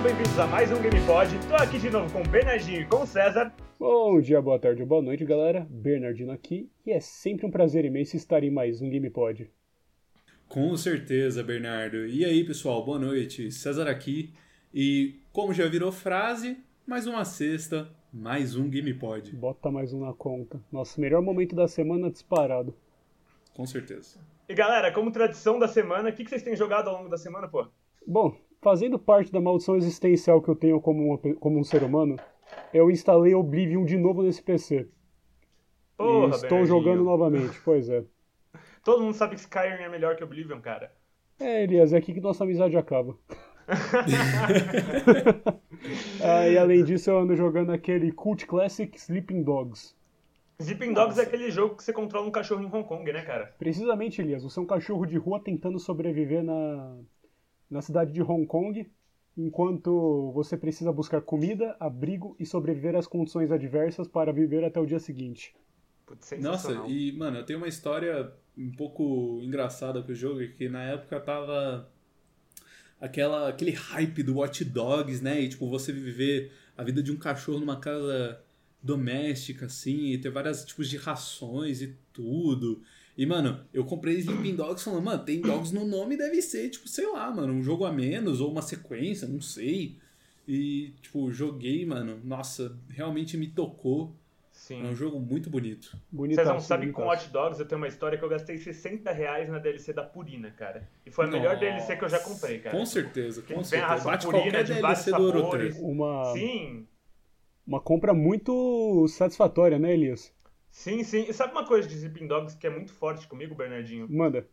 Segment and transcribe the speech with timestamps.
[0.00, 1.38] Sejam bem-vindos a mais um GamePod.
[1.46, 3.52] Tô aqui de novo com o Bernardinho e com o César.
[3.78, 5.66] Bom dia, boa tarde ou boa noite, galera.
[5.68, 9.50] Bernardino aqui e é sempre um prazer imenso estar em mais um GamePod.
[10.48, 12.06] Com certeza, Bernardo.
[12.06, 13.52] E aí, pessoal, boa noite.
[13.52, 14.32] César aqui.
[14.72, 19.36] E como já virou frase, mais uma sexta, mais um GamePod.
[19.36, 20.58] Bota mais um na conta.
[20.72, 22.74] Nosso melhor momento da semana disparado.
[23.52, 24.18] Com certeza.
[24.48, 27.18] E galera, como tradição da semana, o que, que vocês têm jogado ao longo da
[27.18, 27.66] semana, pô?
[28.06, 32.16] Bom, fazendo parte da maldição existencial que eu tenho como, uma- como um ser humano,
[32.72, 34.88] eu instalei Oblivion de novo nesse PC.
[35.96, 36.66] Porra, e estou Bernardinho.
[36.66, 38.04] jogando novamente, pois é.
[38.84, 40.92] Todo mundo sabe que Skyrim é melhor que Oblivion, cara.
[41.38, 43.16] É, Elias, é aqui que nossa amizade acaba.
[46.22, 49.94] ah, e além disso, eu ando jogando aquele Cult Classic Sleeping Dogs.
[50.62, 53.54] Zipping Dogs é aquele jogo que você controla um cachorro em Hong Kong, né, cara?
[53.58, 56.96] Precisamente, Elias, você é um cachorro de rua tentando sobreviver na,
[57.70, 58.90] na cidade de Hong Kong,
[59.36, 64.86] enquanto você precisa buscar comida, abrigo e sobreviver às condições adversas para viver até o
[64.86, 65.54] dia seguinte.
[66.04, 70.68] Putz, Nossa, e, mano, eu tenho uma história um pouco engraçada com o jogo, que
[70.68, 71.88] na época tava
[73.00, 75.40] aquela, aquele hype do Watch Dogs, né?
[75.40, 78.40] E, tipo, você viver a vida de um cachorro numa casa
[78.82, 82.82] doméstica, assim, e ter vários tipos de rações e tudo.
[83.16, 86.88] E, mano, eu comprei Sleeping Dogs falando, mano, tem dogs no nome, deve ser, tipo,
[86.88, 89.96] sei lá, mano, um jogo a menos ou uma sequência, não sei.
[90.48, 94.12] E, tipo, joguei, mano, nossa, realmente me tocou.
[94.70, 94.94] É um Sim.
[94.94, 95.96] jogo muito bonito.
[96.12, 97.02] Bonitaço, Vocês não sabem que com.
[97.02, 100.50] Watch Dogs eu tenho uma história que eu gastei 60 reais na DLC da Purina,
[100.50, 100.88] cara.
[101.04, 101.60] E foi a melhor Nossa.
[101.60, 102.76] DLC que eu já comprei, cara.
[102.76, 104.04] Com certeza, com certeza.
[104.04, 105.74] Bate purina qualquer de DLC do sabores.
[105.74, 105.78] 3.
[105.78, 106.86] Uma, Sim,
[107.66, 110.32] uma compra muito satisfatória, né, Elias?
[110.70, 111.26] Sim, sim.
[111.28, 114.06] E sabe uma coisa de Zipping Dogs que é muito forte comigo, Bernardinho?
[114.10, 114.46] Manda.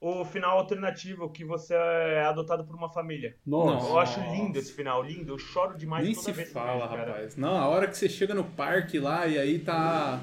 [0.00, 3.36] O final alternativo que você é adotado por uma família.
[3.46, 3.86] Nossa.
[3.88, 5.32] Eu acho lindo esse final, lindo.
[5.32, 7.12] Eu choro demais Nem toda se vez que fala, vejo, cara.
[7.12, 7.36] rapaz.
[7.36, 10.20] Não, a hora que você chega no parque lá e aí tá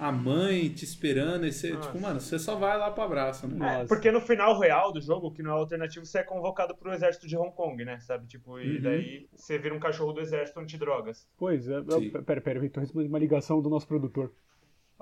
[0.00, 1.86] a mãe te esperando e você, Nossa.
[1.88, 3.56] tipo, mano, você só vai lá pro abraço, né?
[3.58, 3.86] Nossa.
[3.86, 7.28] Porque no final real do jogo, que não é alternativo, você é convocado pro exército
[7.28, 8.00] de Hong Kong, né?
[8.00, 8.26] Sabe?
[8.26, 8.82] Tipo, e Uhum.
[8.82, 11.28] daí você vira um cachorro do exército antidrogas.
[11.36, 11.80] Pois é.
[11.90, 12.10] Sim.
[12.10, 14.32] Pera, pera, tô recebendo uma ligação do nosso produtor.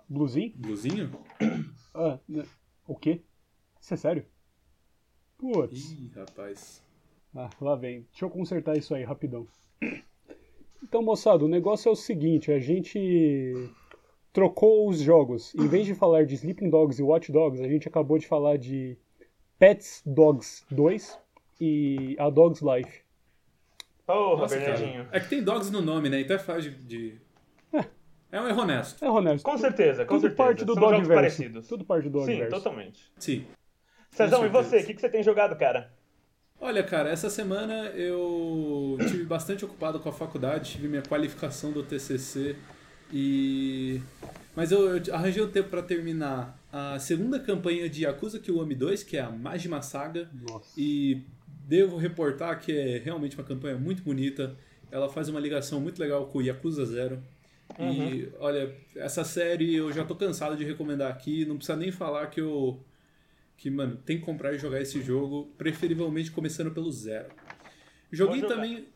[0.09, 0.53] Bluzinho?
[0.57, 1.11] Blusinho?
[1.95, 2.45] Ah, né?
[2.87, 3.21] o quê?
[3.81, 4.25] Isso é sério?
[5.37, 5.93] Putz.
[5.93, 6.83] Ih, rapaz.
[7.35, 8.07] Ah, lá vem.
[8.11, 9.47] Deixa eu consertar isso aí rapidão.
[10.83, 13.53] Então, moçada, o negócio é o seguinte: a gente
[14.33, 15.55] trocou os jogos.
[15.55, 18.57] Em vez de falar de Sleeping Dogs e Watch Dogs, a gente acabou de falar
[18.57, 18.97] de
[19.59, 21.19] Pets Dogs 2
[21.61, 23.03] e A Dog's Life.
[24.07, 25.05] Porra, Nossa, Bernardinho.
[25.05, 25.17] cara.
[25.17, 26.21] É que tem dogs no nome, né?
[26.21, 26.83] Então é fácil de.
[27.13, 27.21] de-
[28.31, 29.05] É um erro honesto.
[29.05, 29.45] É honesto.
[29.45, 30.37] Com certeza, com Tudo certeza.
[30.37, 31.67] parte do São jogos parecidos.
[31.67, 32.51] Tudo parte do Sim, Dogverse.
[32.51, 33.13] totalmente.
[33.19, 33.47] Sim.
[34.11, 34.79] Cezão, e você?
[34.81, 35.91] O que, que você tem jogado, cara?
[36.61, 41.85] Olha, cara, essa semana eu tive bastante ocupado com a faculdade, tive minha qualificação do
[41.85, 42.57] TCC
[43.13, 44.01] e
[44.57, 49.05] mas eu, eu arranjei um tempo pra terminar a segunda campanha de Yakuza Kiwami 2,
[49.05, 50.69] que é a Majima Saga, Nossa.
[50.77, 51.23] e
[51.65, 54.57] devo reportar que é realmente uma campanha muito bonita.
[54.91, 57.23] Ela faz uma ligação muito legal com o Yakuza Zero.
[57.79, 62.27] E olha, essa série eu já tô cansado de recomendar aqui, não precisa nem falar
[62.29, 62.81] que eu
[63.57, 67.29] que, mano, tem que comprar e jogar esse jogo, preferivelmente começando pelo zero.
[68.11, 68.87] Joguei também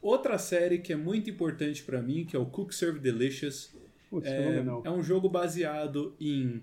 [0.00, 3.74] outra série que é muito importante pra mim, que é o Cook Serve Delicious.
[4.08, 6.62] Putz, É, é um jogo baseado em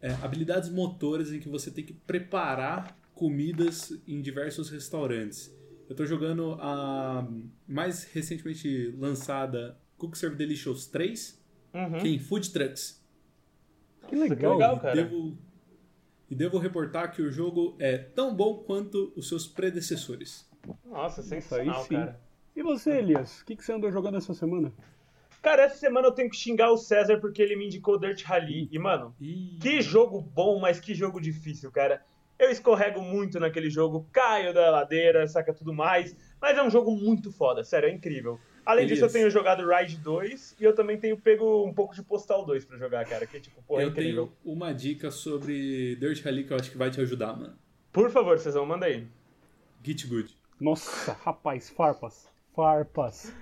[0.00, 5.54] é, habilidades motoras em que você tem que preparar comidas em diversos restaurantes.
[5.88, 7.26] Eu tô jogando a
[7.68, 11.98] mais recentemente lançada Cook Serve Delicious 3, Uhum.
[11.98, 13.04] que é em Food Trucks.
[14.08, 14.36] Que legal.
[14.36, 14.94] que legal, cara.
[14.94, 15.36] Devo,
[16.30, 20.48] e devo reportar que o jogo é tão bom quanto os seus predecessores.
[20.84, 21.94] Nossa, sensacional, sim.
[21.94, 22.20] cara.
[22.54, 23.40] E você, Elias?
[23.40, 24.72] O que, que você andou jogando essa semana?
[25.42, 28.68] Cara, essa semana eu tenho que xingar o César porque ele me indicou Dirt Rally.
[28.72, 32.02] E, mano, Ih, que jogo bom, mas que jogo difícil, cara.
[32.38, 36.16] Eu escorrego muito naquele jogo, caio da ladeira, saca tudo mais.
[36.40, 38.40] Mas é um jogo muito foda, sério, é incrível.
[38.66, 42.02] Além disso, eu tenho jogado Ride 2 e eu também tenho pego um pouco de
[42.02, 43.24] Postal 2 pra jogar, cara.
[43.26, 44.26] Que, tipo, porra, eu incrível.
[44.42, 47.56] tenho uma dica sobre Dirt Rally que eu acho que vai te ajudar, mano.
[47.92, 49.06] Por favor, Cezão, manda aí.
[49.84, 50.36] Git Good.
[50.60, 52.28] Nossa, rapaz, farpas.
[52.54, 53.32] Farpas.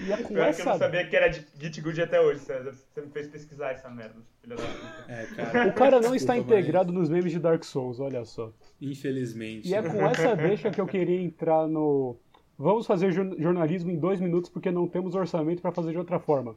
[0.00, 0.78] E é com Pior que eu não essa.
[0.78, 2.72] sabia que era de Git Good até hoje, César.
[2.72, 5.12] Você me fez pesquisar essa merda, filha da puta.
[5.12, 5.68] É, cara.
[5.68, 8.46] O cara não está desculpa, integrado nos memes de Dark Souls, olha só.
[8.46, 9.68] mas, Infelizmente.
[9.68, 12.16] E é com essa deixa que eu queria entrar no.
[12.62, 16.20] Vamos fazer jor- jornalismo em dois minutos porque não temos orçamento para fazer de outra
[16.20, 16.54] forma.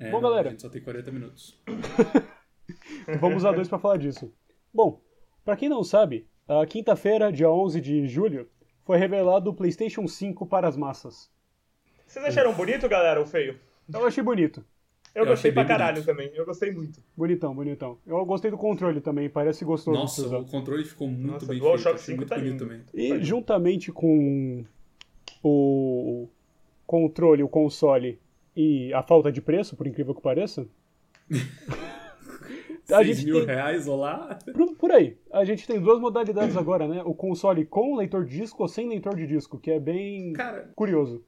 [0.00, 0.48] É, Bom, não, galera.
[0.48, 1.60] A gente só tem 40 minutos.
[3.20, 4.32] Vamos usar dois para falar disso.
[4.72, 4.98] Bom,
[5.44, 8.48] para quem não sabe, a quinta-feira, dia 11 de julho,
[8.84, 11.30] foi revelado o PlayStation 5 para as massas.
[12.06, 13.58] Vocês acharam bonito, galera, ou feio?
[13.92, 14.64] Eu achei bonito.
[15.14, 16.06] Eu, Eu gostei pra caralho bonito.
[16.06, 16.30] também.
[16.34, 17.02] Eu gostei muito.
[17.16, 17.98] Bonitão, bonitão.
[18.06, 21.74] Eu gostei do controle também, parece gostoso Nossa, o controle ficou muito Nossa, bem feito.
[21.74, 22.64] Achei 5 muito tá bonito lindo.
[22.64, 22.82] também.
[22.94, 24.64] E juntamente com
[25.48, 26.28] o
[26.86, 28.20] controle, o console
[28.56, 30.68] e a falta de preço, por incrível que pareça,
[32.90, 34.38] a 6 gente mil tem, reais, olá?
[34.52, 37.02] por, por aí, a gente tem duas modalidades agora, né?
[37.04, 40.74] O console com leitor de disco ou sem leitor de disco, que é bem Cara,
[40.74, 41.24] curioso.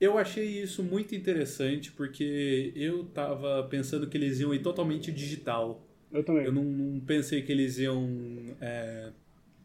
[0.00, 5.82] eu achei isso muito interessante porque eu tava pensando que eles iam ir totalmente digital.
[6.10, 6.46] Eu também.
[6.46, 9.12] Eu não, não pensei que eles iam é,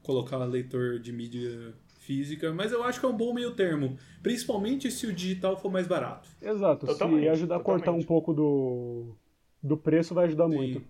[0.02, 3.98] colocar leitor de mídia física, mas eu acho que é um bom meio termo.
[4.22, 6.30] Principalmente se o digital for mais barato.
[6.42, 9.16] Exato, Totalmente, se ajudar a cortar um pouco do,
[9.62, 10.56] do preço, vai ajudar Sim.
[10.56, 10.84] muito.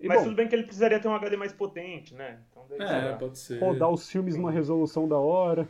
[0.00, 2.40] E, Mas bom, tudo bem que ele precisaria ter um HD mais potente, né?
[2.50, 3.58] Então, É, pode ser.
[3.60, 5.66] rodar os filmes numa resolução da hora.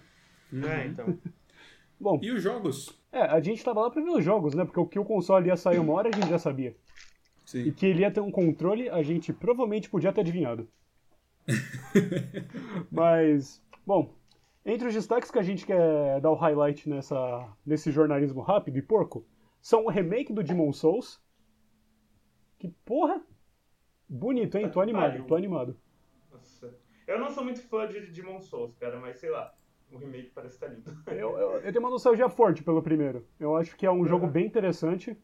[0.52, 0.66] Uhum.
[0.66, 1.18] É, então.
[2.00, 2.98] Bom, E os jogos?
[3.12, 4.64] é, a gente tava lá pra ver os jogos, né?
[4.64, 6.70] Porque o que o console ia sair uma hora a gente já sabia.
[6.70, 7.72] E Sim.
[7.72, 10.66] que ele ia ter um controle, a gente provavelmente podia ter adivinhado.
[12.90, 14.14] Mas, bom,
[14.64, 18.82] entre os destaques que a gente quer dar o highlight nessa, nesse jornalismo rápido e
[18.82, 19.26] porco,
[19.60, 21.22] são o remake do Demon Souls.
[22.58, 23.22] Que porra!
[24.08, 24.70] Bonito, hein?
[24.70, 25.76] Tô animado, tô animado.
[26.30, 26.74] Nossa.
[27.06, 29.54] Eu não sou muito fã de Demon Souls, cara, mas sei lá.
[29.92, 30.90] O remake parece estar lindo.
[31.06, 33.24] Eu, eu, eu tenho uma nostalgia forte pelo primeiro.
[33.38, 35.16] Eu acho que é um jogo bem interessante.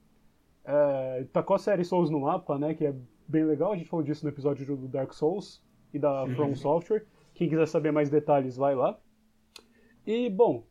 [0.64, 2.74] É, tacou a série Souls no mapa, né?
[2.74, 2.94] Que é
[3.26, 3.72] bem legal.
[3.72, 7.04] A gente falou disso no episódio do Dark Souls e da From Software.
[7.40, 9.00] Quem quiser saber mais detalhes, vai lá.
[10.06, 10.66] E, bom,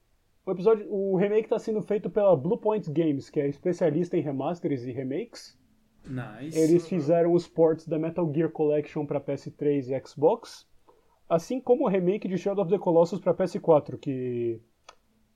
[0.46, 4.84] o, episódio, o remake está sendo feito pela Bluepoint Games, que é especialista em remasters
[4.84, 5.58] e remakes.
[6.06, 6.56] Nice.
[6.56, 10.70] Eles fizeram os ports da Metal Gear Collection para PS3 e Xbox,
[11.28, 14.62] assim como o remake de Shadow of the Colossus para PS4, que,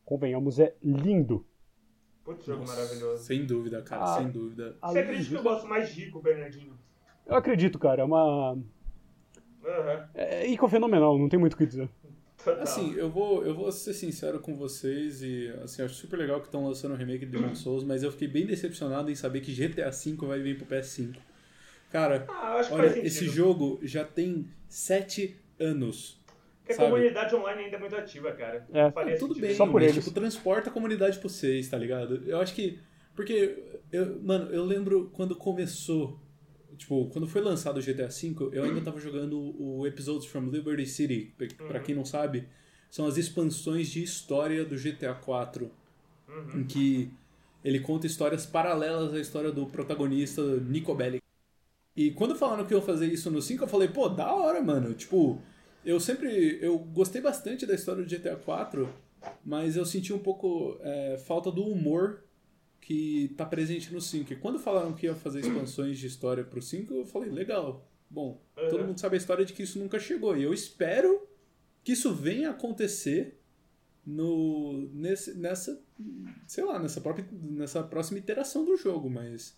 [0.05, 1.47] convenhamos, é lindo.
[2.23, 3.23] Putz, jogo Nossa, maravilhoso.
[3.23, 4.17] Sem dúvida, cara, Ah.
[4.19, 4.77] sem dúvida.
[4.83, 6.77] Você acredita que eu gosto mais de Rico, Bernardinho?
[7.25, 8.55] Eu acredito, cara, é uma.
[9.65, 10.09] Aham.
[10.13, 11.89] É Ico fenomenal, não tem muito o que dizer.
[12.59, 16.47] Assim, eu vou, eu vou ser sincero com vocês e assim, acho super legal que
[16.47, 19.53] estão lançando o remake de Demon Souls, mas eu fiquei bem decepcionado em saber que
[19.53, 21.15] GTA V vai vir pro PS5.
[21.89, 26.21] Cara, Ah, eu acho que olha, esse jogo já tem sete anos.
[26.59, 26.89] Porque a sabe?
[26.91, 28.65] comunidade online ainda é muito ativa, cara.
[28.73, 28.91] É.
[28.91, 29.47] Faria Tudo sentido.
[29.47, 30.03] bem, Só por mas eles.
[30.03, 32.23] tipo, transporta a comunidade pra vocês, tá ligado?
[32.25, 32.79] Eu acho que.
[33.15, 33.57] Porque,
[33.91, 36.19] eu, mano, eu lembro quando começou.
[36.77, 40.85] Tipo, quando foi lançado o GTA V, eu ainda tava jogando o Episodes from Liberty
[40.85, 41.33] City.
[41.37, 41.83] Pra- Pra Uhum.
[41.85, 42.47] quem não sabe,
[42.89, 45.69] são as expansões de história do GTA IV.
[46.27, 46.61] Uhum.
[46.61, 47.11] Em que
[47.63, 51.21] ele conta histórias paralelas à história do protagonista Nico Bellic.
[51.95, 54.93] E quando falaram que iam fazer isso no 5, eu falei, pô, da hora, mano.
[54.93, 55.39] Tipo,
[55.85, 56.57] eu sempre.
[56.61, 58.89] Eu gostei bastante da história do GTA 4,
[59.45, 62.23] mas eu senti um pouco é, falta do humor
[62.85, 64.33] que tá presente no 5.
[64.33, 67.89] E quando falaram que ia fazer expansões de história pro 5, eu falei, legal.
[68.09, 68.87] Bom, todo Uhum.
[68.87, 70.35] mundo sabe a história de que isso nunca chegou.
[70.37, 71.27] E eu espero
[71.83, 73.39] que isso venha a acontecer
[74.05, 75.81] no nesse, nessa
[76.45, 79.57] sei lá nessa própria nessa próxima iteração do jogo mas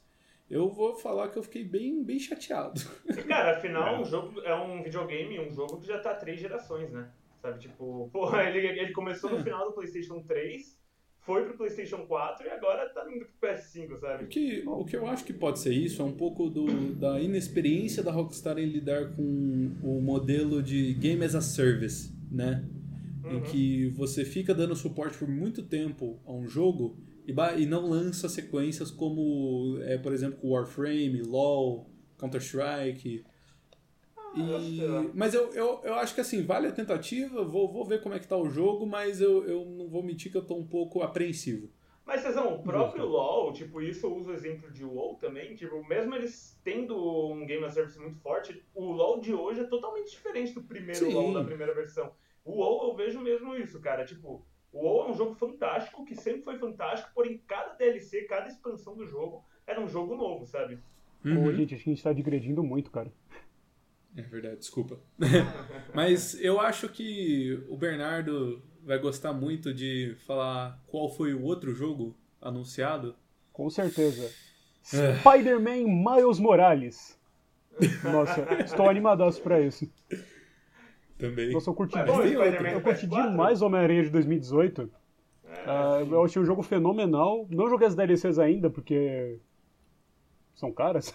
[0.50, 4.54] eu vou falar que eu fiquei bem bem chateado E, cara, afinal, um jogo é
[4.54, 7.10] um videogame, um jogo que já tá há três gerações, né?
[7.42, 9.44] Sabe, tipo, porra, ele, ele começou no É.
[9.44, 10.78] final do PlayStation 3,
[11.26, 14.28] foi pro PlayStation 4 e agora tá indo pro PS5, o sabe?
[14.28, 18.04] que o que eu acho que pode ser isso é um pouco do, da inexperiência
[18.04, 22.64] da Rockstar em lidar com o modelo de game as a service né
[23.26, 23.42] em Uhum.
[23.42, 26.96] que você fica dando suporte por muito tempo a um jogo
[27.28, 33.26] e, e não lança sequências como, é, por exemplo, Warframe, LoL, Counter-Strike.
[34.36, 38.02] Eu E- mas eu, eu, eu acho que assim, vale a tentativa, vou, vou ver
[38.02, 40.56] como é que tá o jogo, mas eu, eu não vou mentir que eu tô
[40.56, 41.70] um pouco apreensivo.
[42.06, 45.84] Mas, Cezão, o próprio LoL, tipo, isso eu uso o exemplo de WoW também, tipo,
[45.88, 46.96] mesmo eles tendo
[47.32, 51.08] um game as service muito forte, o LoL de hoje é totalmente diferente do primeiro
[51.08, 51.14] Sim.
[51.14, 52.14] LoL, da primeira versão.
[52.44, 56.14] O WoW eu vejo mesmo isso, cara, tipo, o WoW é um jogo fantástico, que
[56.16, 60.80] sempre foi fantástico, porém cada DLC, cada expansão do jogo era um jogo novo, sabe?
[61.24, 61.56] Pô, Uhum.
[61.56, 63.12] gente, acho que a gente tá digredindo muito, cara.
[64.18, 64.98] É verdade, desculpa.
[65.94, 71.74] Mas eu acho que o Bernardo vai gostar muito de falar qual foi o outro
[71.74, 73.16] jogo anunciado.
[73.52, 74.32] Com certeza.
[74.94, 75.16] É.
[75.20, 77.20] Spider-Man Miles Morales.
[78.04, 79.90] Nossa, estou animadaço pra isso.
[81.18, 81.52] Também.
[81.52, 83.30] Nossa, eu curti, Mas de- Spider-Man eu curti PS4?
[83.32, 84.90] demais Homem-Aranha de 2018.
[85.48, 87.48] É, Ah, eu achei um jogo fenomenal.
[87.50, 89.40] Não joguei as DLCs ainda, porque
[90.54, 91.14] são caras.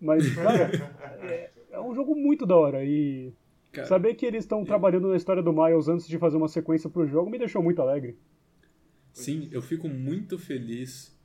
[0.00, 0.70] Mas, cara,
[1.22, 2.84] é, é um jogo muito da hora.
[2.84, 3.32] E
[3.72, 6.88] Cara, Saber que eles estão trabalhando na história do Miles antes de fazer uma sequência
[6.88, 8.18] pro jogo me deixou muito alegre.
[9.12, 11.16] Sim, eu fico muito feliz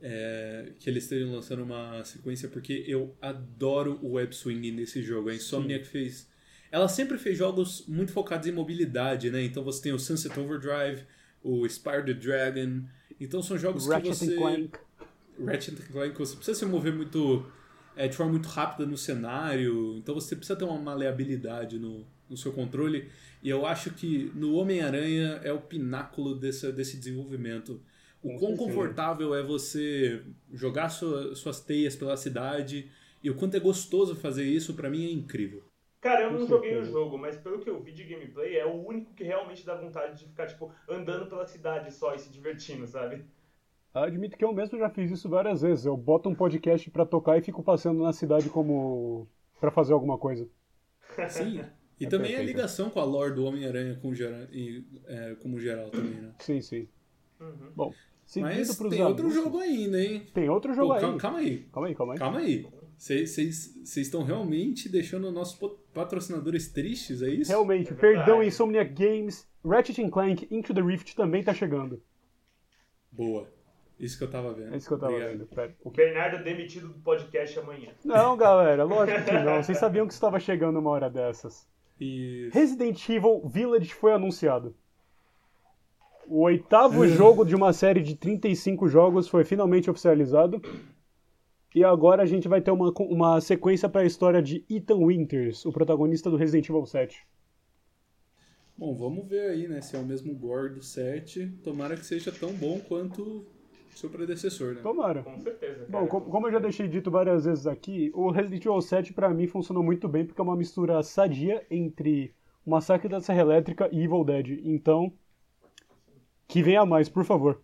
[0.00, 5.30] é, que eles estejam lançando uma sequência, porque eu adoro o web swing nesse jogo.
[5.30, 6.28] A Insomniac fez.
[6.70, 9.42] Ela sempre fez jogos muito focados em mobilidade, né?
[9.42, 11.04] Então você tem o Sunset Overdrive,
[11.42, 12.84] o Spire the Dragon.
[13.18, 14.34] Então são jogos Ratchet que você.
[14.34, 14.70] and Clank.
[15.44, 17.44] Ratchet and Clank, você precisa se mover muito.
[18.02, 22.36] É, de forma muito rápida no cenário, então você precisa ter uma maleabilidade no, no
[22.36, 23.10] seu controle.
[23.42, 27.80] E eu acho que no Homem-Aranha é o pináculo desse, desse desenvolvimento.
[28.22, 32.90] O Com quão confortável é você jogar sua- suas teias pela cidade
[33.22, 35.62] e o quanto é gostoso fazer isso, pra mim é incrível.
[36.00, 38.86] Cara, eu não joguei o jogo, mas pelo que eu vi de gameplay, é o
[38.86, 42.86] único que realmente dá vontade de ficar, tipo, andando pela cidade só e se divertindo,
[42.86, 43.22] sabe?
[43.92, 45.84] Admito que eu mesmo já fiz isso várias vezes.
[45.84, 49.26] Eu boto um podcast pra tocar e fico passeando na cidade como
[49.60, 50.48] pra fazer alguma coisa.
[51.28, 51.62] Sim.
[52.00, 52.56] E É também a perfeito.
[52.56, 54.10] ligação com a lore do Homem-Aranha com
[54.50, 56.32] e, é, como geral também, né?
[56.38, 56.88] Sim, sim.
[57.38, 57.72] Uhum.
[57.76, 57.94] Bom,
[58.24, 60.26] seguindo Mas tem outro jogo ainda, hein?
[60.32, 61.00] Tem outro Pô, jogo aí.
[61.02, 61.58] calma, calma aí.
[61.70, 62.18] Calma aí, calma aí.
[62.18, 62.66] Calma aí.
[62.96, 63.36] Vocês
[63.98, 65.58] estão realmente deixando nossos
[65.92, 67.50] patrocinadores tristes, é isso?
[67.50, 72.02] Realmente, É perdão Insomniac Games, Ratchet and Clank Into the Rift também tá chegando.
[73.12, 73.46] Boa.
[74.00, 74.72] Isso que eu tava vendo.
[74.72, 75.38] É isso que eu tava Obrigado.
[75.38, 75.46] vendo.
[75.46, 75.76] Pera.
[75.84, 77.90] O Bernardo é demitido do podcast amanhã.
[78.02, 79.56] Não, galera, lógico que não.
[79.62, 81.68] Vocês sabiam que estava chegando uma hora dessas.
[82.00, 84.74] E Resident Evil Village foi anunciado.
[86.26, 90.62] O oitavo jogo de uma série de 35 jogos foi finalmente oficializado.
[91.74, 95.66] E agora a gente vai ter uma, uma sequência para a história de Ethan Winters,
[95.66, 97.26] o protagonista do Resident Evil 7.
[98.78, 99.82] Bom, vamos ver aí, né?
[99.82, 101.58] Se é o mesmo gore do 7.
[101.62, 103.46] Tomara que seja tão bom quanto
[103.98, 104.80] seu predecessor, né?
[104.82, 105.22] Tomara.
[105.22, 105.88] Com certeza, cara.
[105.88, 109.28] Bom, co- como eu já deixei dito várias vezes aqui, o Resident Evil 7 pra
[109.30, 113.88] mim funcionou muito bem porque é uma mistura sadia entre o Massacre da Serra Elétrica
[113.92, 114.60] e Evil Dead.
[114.64, 115.12] Então,
[116.48, 117.60] que venha mais, por favor.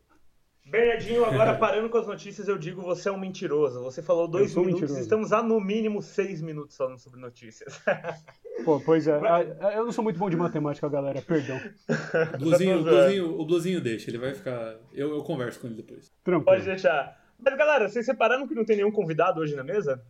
[0.68, 3.80] Bernardinho, agora parando com as notícias, eu digo você é um mentiroso.
[3.82, 5.00] Você falou dois minutos, mentiroso.
[5.00, 7.80] estamos há no mínimo seis minutos falando sobre notícias.
[8.64, 9.36] Pô, pois é, a-
[9.68, 11.60] a- eu não sou muito bom de matemática, galera, perdão.
[12.34, 14.76] O blusinho, o, Tá blusinho, o blusinho deixa, ele vai ficar.
[14.92, 16.10] Eu, eu converso com ele depois.
[16.24, 16.64] Pode Tranquilo.
[16.64, 17.16] deixar.
[17.38, 20.02] Mas galera, vocês separaram que não tem nenhum convidado hoje na mesa?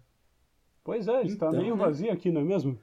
[0.84, 1.84] Pois é, está Então, meio né?
[1.84, 2.78] vazio aqui, não é mesmo?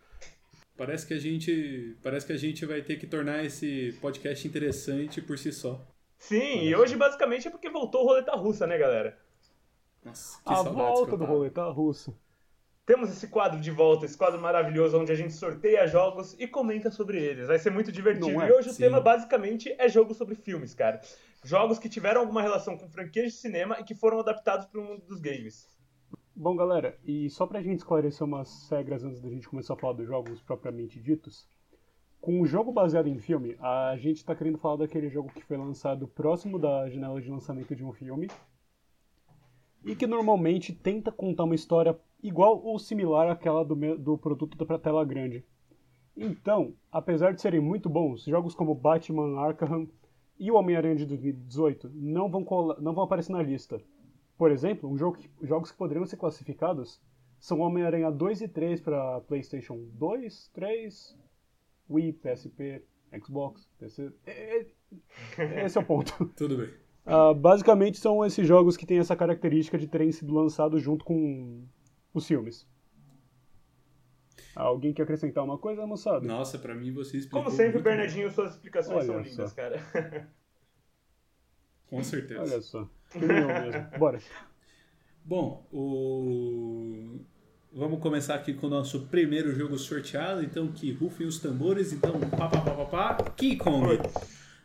[0.78, 1.96] Parece que a gente.
[2.04, 5.82] Parece que a gente vai ter que tornar esse podcast interessante por si só.
[6.24, 9.18] Sim, e hoje basicamente é porque voltou o Roleta Russa, né, galera?
[10.06, 12.14] Nossa, que A volta do roleta russa.
[12.86, 16.90] Temos esse quadro de volta, esse quadro maravilhoso onde a gente sorteia jogos e comenta
[16.90, 17.48] sobre eles.
[17.48, 18.42] Vai ser muito divertido.
[18.42, 18.48] É?
[18.48, 18.84] E hoje o Sim.
[18.84, 21.02] tema basicamente é jogo sobre filmes, cara.
[21.44, 24.84] Jogos que tiveram alguma relação com franquias de cinema e que foram adaptados para o
[24.84, 25.68] mundo dos games.
[26.34, 29.94] Bom, galera, e só pra gente esclarecer umas regras antes da gente começar a falar
[29.94, 31.48] dos jogos propriamente ditos.
[32.24, 35.58] Com um jogo baseado em filme, a gente tá querendo falar daquele jogo que foi
[35.58, 38.30] lançado próximo da janela de lançamento de um filme.
[39.84, 44.80] E que normalmente tenta contar uma história igual ou similar àquela do, do produto pra
[44.80, 45.44] tela grande.
[46.16, 49.90] Então, apesar de serem muito bons, jogos como Batman Arkham
[50.40, 52.46] e o Homem-Aranha de 2018 não vão,
[52.80, 53.82] não vão aparecer na lista.
[54.38, 57.02] Por exemplo, um jogo que- jogos que poderiam ser classificados
[57.38, 61.22] são Homem-Aranha 2 e 3 para PlayStation 2, 3,
[61.90, 62.84] Wii, PSP,
[63.24, 64.12] Xbox, PC.
[64.26, 64.66] É-
[65.38, 66.26] é- Esse é o ponto.
[66.36, 66.70] Tudo bem.
[67.06, 71.64] Ah, basicamente são esses jogos que têm essa característica de terem sido lançados junto com
[72.14, 72.66] os filmes.
[74.56, 76.26] Alguém quer acrescentar uma coisa, moçada?
[76.26, 77.44] Nossa, pra mim você explicou.
[77.44, 77.94] Como sempre, muito bem.
[77.96, 79.56] Bernardinho, suas explicações Olha são lindas, só.
[79.56, 80.30] cara.
[81.88, 82.42] Com certeza.
[82.42, 82.90] Olha só.
[83.98, 84.20] Bora.
[85.26, 87.20] Bom, o...
[87.74, 90.44] vamos começar aqui com o nosso primeiro jogo sorteado.
[90.44, 91.92] Então, que rufem os tambores.
[91.92, 93.98] Então, pá, pá, pá, pá, pá, King Kong.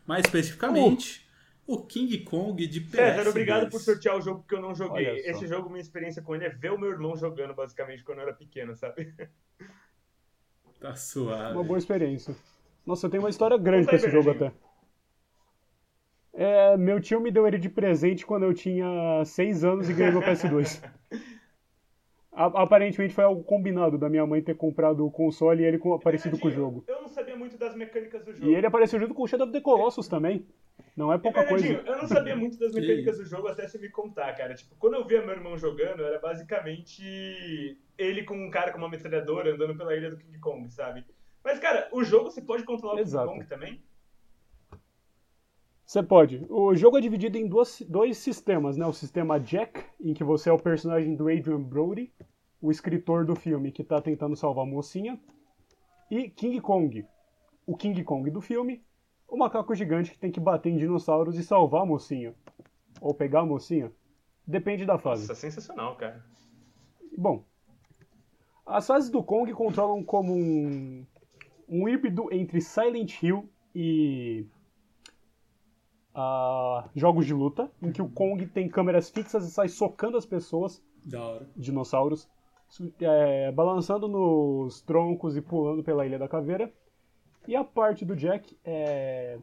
[0.05, 1.27] Mais especificamente,
[1.67, 2.95] o King Kong de PS2.
[2.95, 5.07] César, obrigado por sortear o jogo que eu não joguei.
[5.25, 8.23] Esse jogo, minha experiência com ele é ver o meu irmão jogando, basicamente, quando eu
[8.23, 9.13] era pequeno, sabe?
[10.79, 11.55] Tá suave.
[11.55, 12.33] Uma boa experiência.
[12.85, 14.49] Nossa, eu tenho uma história grande com esse jogo até.
[16.33, 20.13] É, meu tio me deu ele de presente quando eu tinha 6 anos e ganhei
[20.13, 20.81] meu PS2.
[22.39, 26.39] Aparentemente foi algo combinado da minha mãe ter comprado o console e ele com, parecido
[26.39, 26.85] com o jogo.
[26.87, 28.49] Eu não sabia muito das mecânicas do jogo.
[28.49, 30.47] E ele apareceu junto com o Shadow of the Colossus também.
[30.95, 31.89] Não é pouca Bernardinho, coisa.
[31.89, 34.55] eu não sabia muito das mecânicas do jogo até você me contar, cara.
[34.55, 38.89] Tipo, quando eu via meu irmão jogando, era basicamente ele com um cara com uma
[38.89, 41.03] metralhadora andando pela ilha do King Kong, sabe?
[41.43, 43.27] Mas, cara, o jogo você pode controlar o Exato.
[43.27, 43.83] King Kong também?
[45.89, 46.45] Você pode.
[46.51, 48.85] O jogo é dividido em duas, dois sistemas, né?
[48.85, 52.13] O sistema Jack, em que você é o personagem do Adrian Brody,
[52.61, 55.19] o escritor do filme que tá tentando salvar a mocinha.
[56.11, 57.07] E King Kong.
[57.65, 58.85] O King Kong do filme,
[59.27, 62.35] o macaco gigante que tem que bater em dinossauros e salvar a mocinha.
[63.01, 63.91] Ou pegar a mocinha.
[64.45, 65.27] Depende da fase.
[65.27, 66.23] Nossa, sensacional, cara.
[67.17, 67.43] Bom,
[68.63, 71.03] as fases do Kong controlam como um,
[71.67, 74.45] um híbrido entre Silent Hill e
[76.21, 80.25] ah, jogos de luta, em que o Kong tem câmeras fixas e sai socando as
[80.25, 81.49] pessoas, Da hora.
[81.55, 82.29] dinossauros,
[82.99, 86.71] é, balançando nos troncos e pulando pela Ilha da Caveira.
[87.47, 89.39] E a parte do Jack é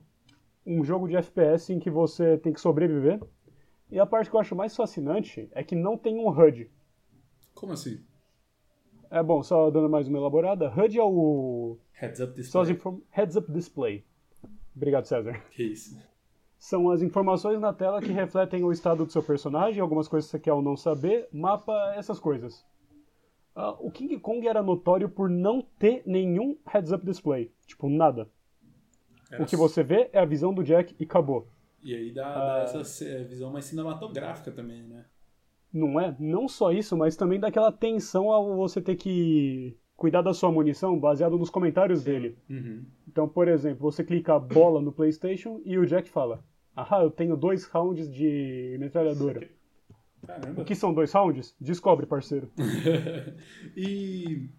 [0.67, 3.21] um jogo de FPS em que você tem que sobreviver.
[3.91, 6.71] E a parte que eu acho mais fascinante é que não tem um HUD.
[7.55, 8.05] Como assim?
[9.11, 10.69] É bom, só dando mais uma elaborada.
[10.69, 12.71] HUD é o Heads up as display.
[12.73, 13.01] inform...
[13.11, 14.05] Heads Up Display.
[14.75, 15.41] Obrigado, César.
[15.51, 15.97] Que isso.
[16.59, 20.33] São as informações na tela que refletem o estado do seu personagem, algumas coisas que
[20.37, 22.65] você quer ou não saber, mapa, essas coisas.
[23.55, 27.53] Ah, o King Kong era notório por não ter nenhum Heads Up Display.
[27.67, 28.29] Tipo, nada.
[29.31, 31.49] Era O que você vê é a visão do Jack e acabou.
[31.83, 32.39] E aí dá, Ah.
[32.59, 35.05] dá essa ce- visão mais cinematográfica também, né?
[35.73, 36.17] Não é?
[36.19, 40.53] Não só isso, mas também dá aquela tensão ao você ter que cuidar da sua
[40.53, 42.37] munição baseado nos comentários dele.
[42.49, 42.85] Uhum.
[43.09, 47.37] Então, por exemplo, você clica bola no PlayStation e o Jack fala: Ahá, eu tenho
[47.37, 49.49] dois rounds de metralhadora.
[50.27, 50.63] Caramba.
[50.63, 51.55] O que são dois rounds?
[51.61, 52.51] Descobre, parceiro.
[53.77, 54.51] e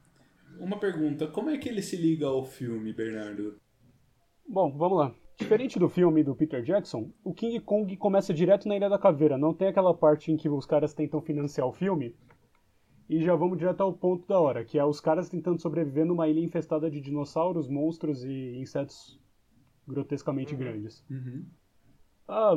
[0.59, 3.59] uma pergunta, como é que ele se liga ao filme, Bernardo?
[4.47, 5.15] Bom, vamos lá.
[5.37, 9.37] Diferente do filme do Peter Jackson, o King Kong começa direto na Ilha da Caveira.
[9.37, 12.15] Não tem aquela parte em que os caras tentam financiar o filme.
[13.09, 16.27] E já vamos direto ao ponto da hora, que é os caras tentando sobreviver numa
[16.27, 19.17] ilha infestada de dinossauros, monstros e insetos
[19.87, 21.05] grotescamente grandes.
[21.09, 21.45] Uhum.
[22.27, 22.55] Ah,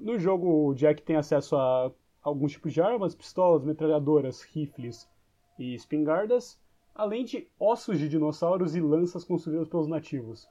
[0.00, 1.90] no jogo, o Jack tem acesso a
[2.22, 5.08] alguns tipos de armas, pistolas, metralhadoras, rifles
[5.58, 6.60] e espingardas,
[6.94, 10.46] além de ossos de dinossauros e lanças construídas pelos nativos.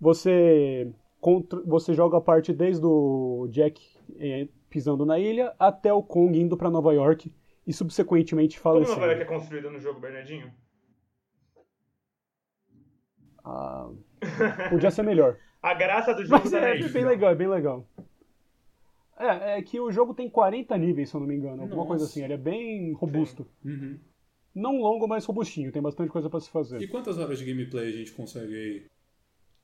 [0.00, 3.80] Você, contra- você joga a parte desde o Jack
[4.16, 7.30] eh, pisando na ilha até o Kong indo para Nova York
[7.66, 8.98] e subsequentemente Como falecendo.
[9.00, 10.50] Nova York é construída no jogo, Bernardinho?
[13.44, 13.90] Ah,
[14.70, 15.36] podia ser melhor.
[15.62, 16.92] A graça do jogo Mas tá é, nisso.
[16.92, 17.86] bem legal, é bem legal.
[19.16, 21.62] É, é que o jogo tem 40 níveis, se eu não me engano.
[21.62, 21.88] Alguma Nossa.
[21.88, 22.24] coisa assim.
[22.24, 23.46] Ele é bem robusto.
[23.64, 23.96] Uhum.
[24.54, 25.70] Não longo, mas robustinho.
[25.70, 26.86] Tem bastante coisa pra se E fazer.
[26.88, 28.86] quantas horas de gameplay a gente consegue aí?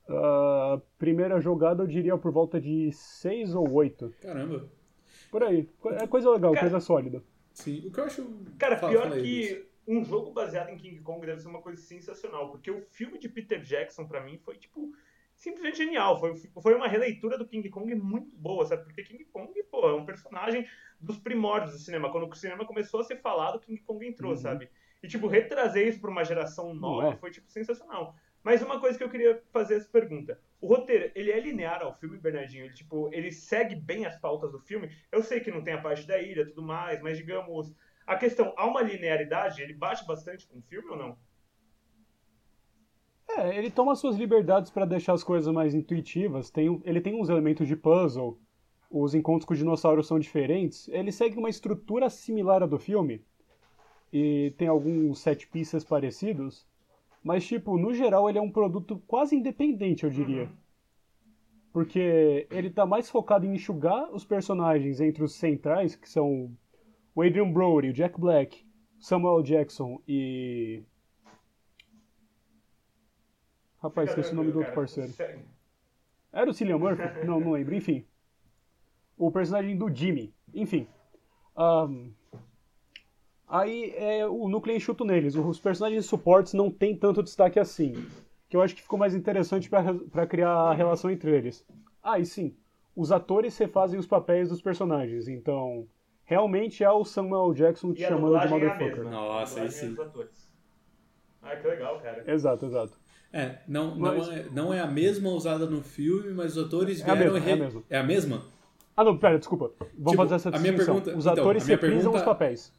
[0.08, 4.14] Ah, primeira jogada eu diria por volta de 6 ou 8.
[4.22, 4.68] Caramba.
[5.30, 5.68] Por aí.
[6.00, 7.22] É coisa legal, Cara- coisa sólida.
[7.52, 8.24] Sim, o que eu acho...
[8.58, 11.80] Cara, Fala- pior fala que um jogo baseado em King Kong deve ser uma coisa
[11.80, 14.92] sensacional, porque o filme de Peter Jackson, pra mim, foi, tipo,
[15.34, 16.18] simplesmente genial.
[16.20, 18.84] Foi, foi uma releitura do King Kong muito boa, sabe?
[18.84, 20.66] Porque King Kong, pô, é um personagem
[21.00, 22.10] dos primórdios do cinema.
[22.12, 24.36] Quando o cinema começou a ser falado, King Kong entrou, Uhum.
[24.38, 24.68] sabe?
[25.02, 27.16] E, tipo, retrazer isso pra uma geração nova é?
[27.16, 28.14] foi, tipo, sensacional.
[28.48, 30.40] Mas uma coisa que eu queria fazer essa pergunta.
[30.58, 32.64] O roteiro, ele é linear ao filme, Bernardinho?
[32.64, 34.90] Ele, tipo, ele segue bem as pautas do filme?
[35.12, 37.74] Eu sei que não tem a parte da ilha e tudo mais, mas, digamos,
[38.06, 39.60] a questão, há uma linearidade?
[39.60, 41.18] Ele bate bastante com o filme ou não?
[43.36, 46.48] É, ele toma suas liberdades pra deixar as coisas mais intuitivas.
[46.48, 48.40] Tem, ele tem uns elementos de puzzle.
[48.90, 50.88] Os encontros com os dinossauros são diferentes.
[50.88, 53.22] Ele segue uma estrutura similar à do filme.
[54.10, 56.66] E tem alguns set pieces parecidos.
[57.28, 60.50] Mas, tipo, no geral, ele é um produto quase independente, eu diria.
[61.70, 66.50] Porque ele tá mais focado em enxugar os personagens entre os centrais, que são
[67.14, 68.66] o Adrian Brody, o Jack Black,
[68.98, 70.82] Samuel Jackson e.
[73.82, 75.12] Rapaz, esqueci o nome do outro parceiro.
[76.32, 77.02] Era o Cillian Murphy?
[77.26, 77.74] Não, não lembro.
[77.74, 78.06] Enfim.
[79.18, 80.32] O personagem do Jimmy.
[80.54, 80.88] Enfim.
[81.54, 82.10] Ahn,
[83.48, 85.34] aí é o núcleo enxuto neles.
[85.34, 87.94] Os personagens de suportes não tem tanto destaque assim.
[88.48, 91.66] Que eu acho que ficou mais interessante pra pra criar a relação entre eles.
[92.02, 92.54] Ah, e sim.
[92.96, 95.28] Os atores refazem os papéis dos personagens.
[95.28, 95.86] Então,
[96.24, 98.96] realmente é o Samuel Jackson te E a chamando de é a motherfucker.
[99.04, 99.10] mesma.
[99.10, 99.96] Nossa, A aí é sim.
[101.42, 102.24] Ah, que legal, cara.
[102.26, 102.98] Exato, exato.
[103.32, 107.00] É, não, Mas- não, é, não é a mesma usada no filme, mas os atores
[107.00, 107.34] É a vieram...
[107.34, 107.82] mesma, e é a re- mesma.
[107.90, 108.42] É a mesma?
[108.96, 109.70] Ah, não, pera, desculpa.
[109.78, 110.94] Vamos Tipo, fazer essa a minha distinção.
[110.96, 112.72] pergunta- Os então, atores a minha reprisam pergunta- os papéis.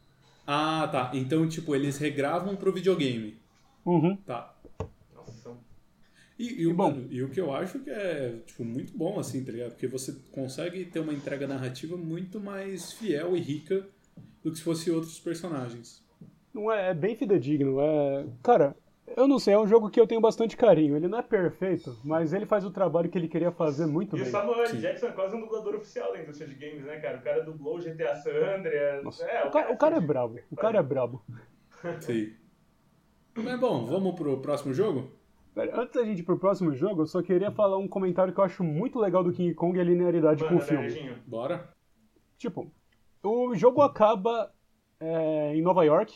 [0.52, 1.12] Ah, tá.
[1.14, 3.36] Então, tipo, eles regravam pro videogame.
[3.86, 4.16] Uhum.
[4.16, 4.52] Tá.
[5.14, 5.56] Nossa.
[6.36, 7.06] E, e, o, E bom.
[7.08, 9.70] e o que eu acho que é, tipo, muito bom, assim, tá ligado?
[9.70, 13.86] Porque você consegue ter uma entrega narrativa muito mais fiel e rica
[14.42, 16.04] do que se fosse outros personagens.
[16.52, 17.80] Não é, é bem fidedigno.
[17.80, 18.26] É...
[18.42, 18.74] Cara,
[19.16, 20.96] eu não sei, é um jogo que eu tenho bastante carinho.
[20.96, 24.20] Ele não é perfeito, mas ele faz o trabalho que ele queria fazer muito E
[24.20, 24.32] o bem.
[24.32, 24.68] Samuel L.
[24.68, 24.78] Sim.
[24.80, 27.18] Jackson é quase um dublador oficial da indústria de games, né, cara?
[27.18, 29.04] O cara dublou o GTA San Andreas.
[29.04, 30.12] Nossa, É, o, cara, o cara é fudido.
[30.12, 30.38] brabo.
[30.50, 31.22] O cara é brabo.
[32.00, 32.32] Sim.
[33.36, 35.10] Mas bom, vamos pro próximo jogo?
[35.54, 38.38] Pera, antes da gente ir pro próximo jogo, eu só queria falar um comentário que
[38.40, 40.86] eu acho muito legal do King Kong e a linearidade com o Manda, filme.
[40.88, 41.16] Bernardinho.
[41.26, 41.68] Bora?
[42.38, 42.70] Tipo,
[43.22, 44.52] o jogo acaba
[45.00, 46.14] é, em Nova York,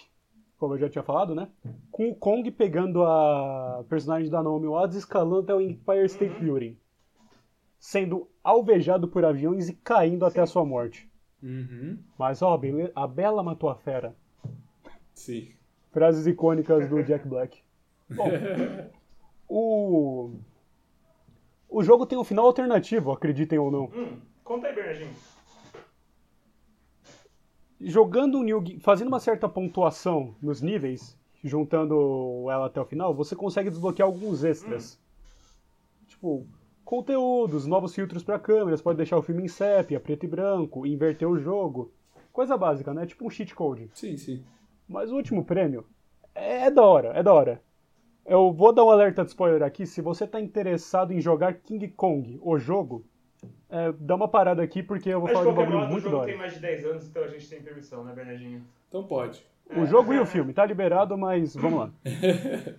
[0.64, 1.48] como eu já tinha falado, né?
[1.90, 6.40] Com o Kong pegando a personagem da Naomi Watts e escalando até o Empire State
[6.40, 6.76] Building.
[7.78, 11.08] Sendo alvejado por aviões e caindo até a sua morte.
[11.42, 11.98] Uhum.
[12.18, 12.58] Mas, ó,
[12.94, 14.16] a Bela matou a fera.
[15.12, 15.52] Sim.
[15.92, 17.62] Frases icônicas do Jack Black.
[18.08, 18.30] Bom,
[19.46, 20.30] o...
[21.68, 23.84] O jogo tem um final alternativo, acreditem ou não.
[23.86, 25.10] Hum, conta aí, Bernardinho.
[27.84, 33.14] Jogando o New Ge- fazendo uma certa pontuação nos níveis, juntando ela até o final,
[33.14, 34.98] você consegue desbloquear alguns extras.
[36.06, 36.46] Tipo,
[36.84, 41.28] conteúdos, novos filtros para câmeras, pode deixar o filme em sépia, preto e branco, inverter
[41.28, 41.92] o jogo.
[42.32, 43.06] Coisa básica, né?
[43.06, 43.90] Tipo um cheat code.
[43.94, 44.44] Sim, sim.
[44.88, 45.84] Mas o último prêmio
[46.34, 47.62] é da hora, é da hora.
[48.26, 49.86] Eu vou dar um alerta de spoiler aqui.
[49.86, 53.04] Se você tá interessado em jogar King Kong, o jogo,
[53.70, 55.92] é, dá uma parada aqui porque eu vou Mas falar de um bagulho modo, o
[55.92, 56.30] muito da jogo hora.
[56.30, 58.64] tem mais de 10 anos, então a gente tem permissão, né, Bernardinho?
[58.88, 59.44] Então pode.
[59.76, 61.90] O jogo e o filme, tá liberado, mas vamos lá.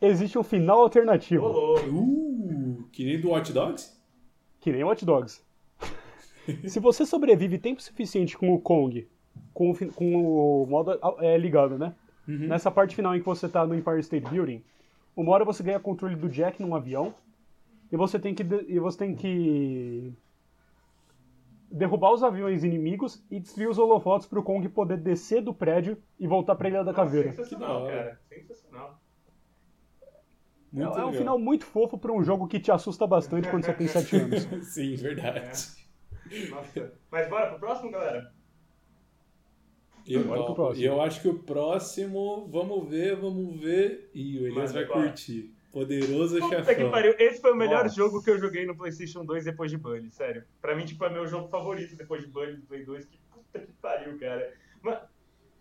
[0.00, 1.46] Existe um final alternativo.
[1.46, 3.94] Uh, que nem do Watch Dogs?
[4.60, 5.44] que nem Watch Dogs.
[6.66, 9.06] Se você sobrevive tempo suficiente com o Kong,
[9.52, 11.94] com o, com o modo é, ligado, né?
[12.26, 14.64] Nessa parte final em que você tá no Empire State Building,
[15.14, 17.14] uma hora você ganha controle do Jack num avião
[17.94, 20.12] e você tem que e você tem que
[21.70, 26.26] derrubar os aviões inimigos e destruir os holofotes pro Kong poder descer do prédio e
[26.26, 27.30] voltar pra Ilha da Caveira.
[27.30, 28.20] Sensacional, cara.
[28.28, 29.00] Sensacional.
[30.02, 30.06] É,
[30.72, 31.12] Muito é um legal.
[31.12, 34.42] final muito fofo pra um jogo que te assusta bastante quando você tem 7 anos.
[34.74, 35.50] Sim, verdade.
[36.50, 36.92] Nossa.
[37.12, 38.34] Mas bora pro próximo, galera?
[40.04, 40.84] Eu, Bora pro próximo.
[40.84, 44.10] E eu acho que o próximo, vamos ver, vamos ver.
[44.12, 45.02] Ih, o Elias vai bora.
[45.04, 45.53] curtir.
[45.74, 46.90] Poderoso Puta que chefão.
[46.90, 47.14] pariu.
[47.18, 47.96] Esse foi o melhor Nossa.
[47.96, 50.44] jogo que eu joguei no PlayStation 2 depois de Bully, sério.
[50.62, 53.04] Pra mim, tipo, é meu jogo favorito depois de Bully do Play 2.
[53.06, 54.54] Que puta que pariu, cara.
[54.80, 54.98] Mas,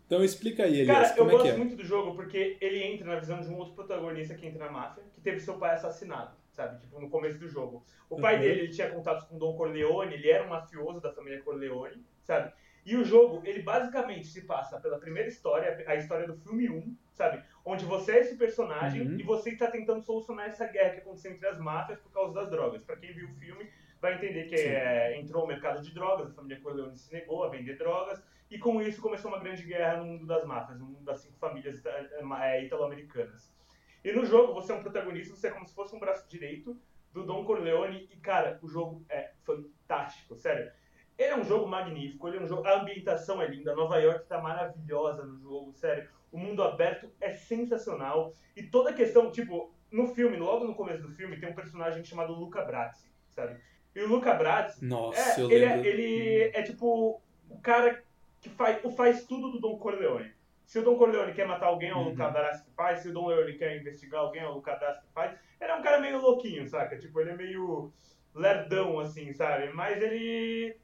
[0.05, 1.57] Então explica aí, Elias, cara, eu como é gosto que é?
[1.57, 4.71] muito do jogo porque ele entra na visão de um outro protagonista que entra na
[4.71, 6.79] máfia, que teve seu pai assassinado, sabe?
[6.81, 7.83] Tipo, no começo do jogo.
[8.09, 8.41] O pai Uhum.
[8.41, 12.53] dele, ele tinha contatos com Don Corleone, ele era um mafioso da família Corleone, sabe?
[12.85, 16.95] E o jogo, ele basicamente se passa pela primeira história, a história do filme 1,
[17.13, 17.41] sabe?
[17.63, 19.19] Onde você é esse personagem Uhum.
[19.19, 22.49] e você está tentando solucionar essa guerra que aconteceu entre as máfias por causa das
[22.49, 22.83] drogas.
[22.83, 23.69] Pra quem viu o filme,
[24.01, 27.49] vai entender que é, entrou o mercado de drogas, a família Corleone se negou a
[27.49, 31.05] vender drogas, e com isso começou uma grande guerra no mundo das máfias, no mundo
[31.05, 33.55] das cinco famílias ita- eh, italo-americanas.
[34.03, 36.77] E no jogo, você é um protagonista, você é como se fosse um braço direito
[37.13, 40.69] do Don Corleone, e cara, o jogo é fantástico, sério.
[41.17, 44.25] Ele é um jogo magnífico, ele é um jogo, a ambientação é linda, Nova York
[44.27, 46.09] tá maravilhosa no jogo, sério.
[46.31, 48.33] O mundo aberto é sensacional.
[48.55, 52.03] E toda a questão, tipo, no filme, logo no começo do filme, tem um personagem
[52.03, 53.57] chamado Luca Brazzi, sabe?
[53.95, 55.85] E o Luca Brazzi, Nossa, é, eu ele, lembro.
[55.85, 58.03] é, ele é tipo o cara
[58.41, 60.33] que faz, o faz tudo do Don Corleone.
[60.65, 62.09] Se o Don Corleone quer matar alguém, é o Uhum.
[62.09, 63.01] Luca Brasi que faz.
[63.01, 65.37] Se o Don Corleone quer investigar alguém, é o Luca Brasi que faz.
[65.61, 66.97] Ele é um cara meio louquinho, saca?
[66.97, 67.93] Tipo, ele é meio
[68.33, 69.71] lerdão, assim, sabe?
[69.73, 70.75] Mas ele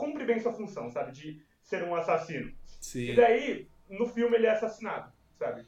[0.00, 1.12] cumpre bem sua função, sabe?
[1.12, 2.50] De ser um assassino.
[2.80, 3.10] Sim.
[3.10, 5.64] E daí, no filme, ele é assassinado, sabe?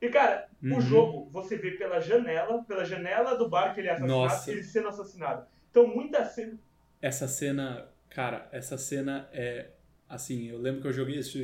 [0.00, 0.76] E, cara, Uhum.
[0.76, 4.50] o jogo, você vê pela janela, pela janela do bar que ele é assassinado, Nossa.
[4.50, 5.46] ele sendo assassinado.
[5.70, 6.58] Então, muita cena...
[7.00, 9.70] Essa cena, cara, essa cena é
[10.08, 11.38] assim, eu lembro que eu joguei isso,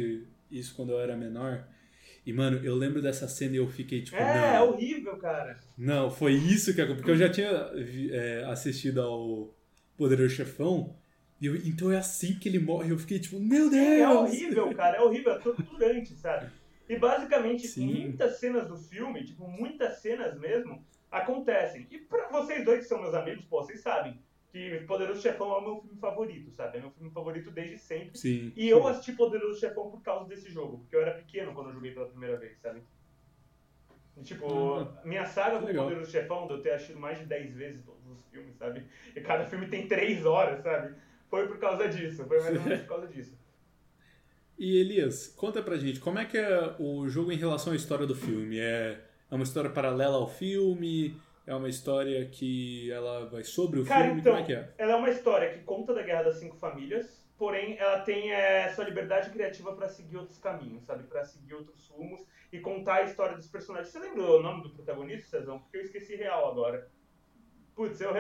[0.51, 1.67] isso quando eu era menor.
[2.27, 5.59] E, mano, eu lembro dessa cena e eu fiquei tipo, É, é horrível, cara.
[5.77, 6.97] não, foi isso que aconteceu.
[7.05, 7.51] Porque eu já tinha
[8.13, 9.55] é, assistido ao
[9.97, 10.95] Poderoso Chefão.
[11.41, 12.91] E eu- então é assim que ele morre.
[12.91, 14.01] Eu fiquei tipo, meu Deus!
[14.01, 14.97] É horrível, cara.
[14.97, 16.51] É horrível, é torturante, sabe?
[16.89, 17.87] E basicamente, Sim.
[18.07, 21.87] muitas cenas do filme, tipo, muitas cenas mesmo, acontecem.
[21.91, 24.19] E pra vocês dois que são meus amigos, pô, vocês sabem
[24.51, 26.79] que Poderoso Chefão é o meu filme favorito, sabe?
[26.79, 28.17] É meu filme favorito desde sempre.
[28.19, 28.53] Sim.
[28.57, 31.75] E eu assisti Poderoso Chefão por causa desse jogo, porque eu era pequeno quando eu
[31.75, 32.83] joguei pela primeira vez, sabe?
[34.17, 35.85] E, tipo, Ah, minha saga com legal.
[35.85, 38.83] Poderoso Chefão, de eu ter assistido mais de 10 vezes todos os filmes, sabe?
[39.15, 40.95] E cada filme tem 3 horas, sabe?
[41.29, 43.39] Foi por causa disso, foi mais ou menos por causa disso.
[44.59, 48.07] E Elias, conta pra gente, como é que é o jogo em relação à história
[48.07, 48.59] do filme?
[48.59, 51.21] É, é uma história paralela ao filme?
[51.47, 54.21] É uma história que ela vai sobre o Cara, filme?
[54.21, 54.75] então, como é que é?
[54.77, 58.69] ela é uma história que conta da Guerra das Cinco Famílias, porém ela tem é,
[58.75, 61.05] sua liberdade criativa pra seguir outros caminhos, sabe?
[61.05, 62.21] Pra seguir outros rumos
[62.53, 63.93] e contar a história dos personagens.
[63.93, 65.61] Você lembra o nome do protagonista, Cezão?
[65.61, 66.91] Porque eu esqueci real agora.
[67.77, 68.13] Putz, eu...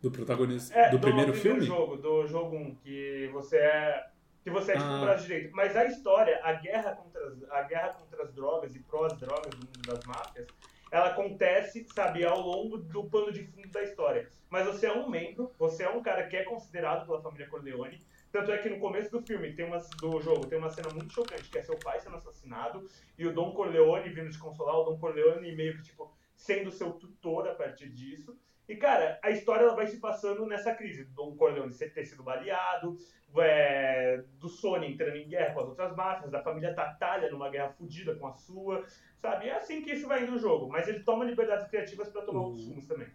[0.00, 1.60] Do protagonista É, do primeiro filme?
[1.62, 4.06] jogo, do jogo 1, que você é...
[4.44, 5.00] Que você é tipo Ah.
[5.00, 5.50] braço direito.
[5.54, 9.66] Mas a história, a guerra contra as, a guerra contra as drogas e pró-drogas no
[9.66, 10.46] mundo das máfias,
[10.90, 14.28] ela acontece, sabe, ao longo do pano de fundo da história.
[14.48, 18.00] Mas você é um membro, você é um cara que é considerado pela família Corleone.
[18.32, 21.12] Tanto é que no começo do filme, tem uma, do jogo, tem uma cena muito
[21.12, 22.86] chocante, que é seu pai sendo assassinado
[23.18, 26.92] e o Dom Corleone vindo te consolar, o Dom Corleone meio que, tipo, sendo seu
[26.92, 28.34] tutor a partir disso.
[28.68, 32.22] E, cara, a história ela vai se passando nessa crise do Dom Corleone ter sido
[32.22, 32.98] baleado,
[33.38, 37.70] é, do Sony entrando em guerra com as outras máfias, da família Tatalha numa guerra
[37.70, 38.84] fodida com a sua,
[39.16, 39.48] sabe?
[39.48, 42.40] É assim que isso vai indo no jogo, mas ele toma liberdades criativas para tomar
[42.40, 42.46] uhum.
[42.46, 43.08] outros rumos também.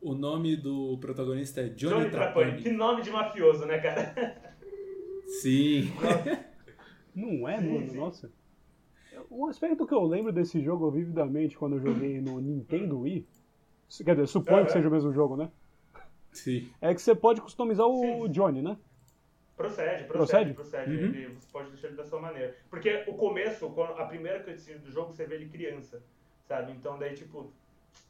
[0.00, 2.44] O nome do protagonista é Johnny, Johnny Trapani.
[2.52, 2.62] Trapani.
[2.62, 4.14] Que nome de mafioso, né, cara?
[5.26, 5.90] Sim.
[7.12, 7.92] Não é, mano?
[7.94, 8.30] Nossa.
[9.28, 13.26] Um aspecto que eu lembro desse jogo vividamente quando eu joguei no Nintendo Wii,
[14.04, 15.50] quer dizer, suponho que seja o mesmo jogo, né?
[16.32, 16.70] Sim.
[16.80, 18.30] É que você pode customizar o Sim.
[18.30, 18.76] Johnny, né?
[19.56, 20.54] Procede, procede, procede.
[20.54, 20.90] procede.
[20.90, 21.04] Uhum.
[21.06, 22.56] Ele, você pode deixar ele da sua maneira.
[22.70, 26.00] Porque o começo, a primeira cutscene do jogo, você vê ele criança,
[26.46, 26.70] sabe?
[26.72, 27.52] Então daí, tipo,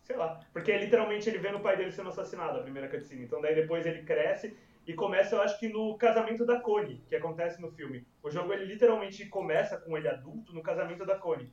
[0.03, 0.41] sei lá.
[0.53, 3.25] Porque literalmente ele vê o pai dele sendo assassinado, a primeira cutscene.
[3.25, 4.55] Então daí depois ele cresce
[4.87, 8.07] e começa, eu acho que no casamento da Connie, que acontece no filme.
[8.23, 11.51] O jogo ele literalmente começa com ele adulto no casamento da Connie.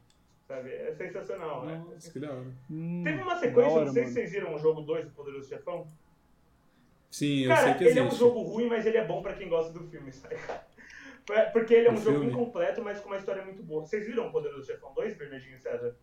[0.48, 0.72] Sabe?
[0.74, 1.84] É sensacional, né?
[1.90, 2.46] Nossa, que da hora.
[2.68, 4.14] Teve uma sequência, hora, não sei mano.
[4.14, 5.88] se vocês viram o jogo 2 do Poderoso Chefão.
[7.10, 8.00] Sim, eu Cara, sei que ele existe.
[8.00, 10.36] é um jogo ruim, mas ele é bom pra quem gosta do filme, sabe?
[11.52, 12.32] Porque ele é um o jogo filme.
[12.32, 13.82] incompleto, mas com uma história muito boa.
[13.82, 15.96] Vocês viram o Poderoso Chefão 2, Bernardinho e César?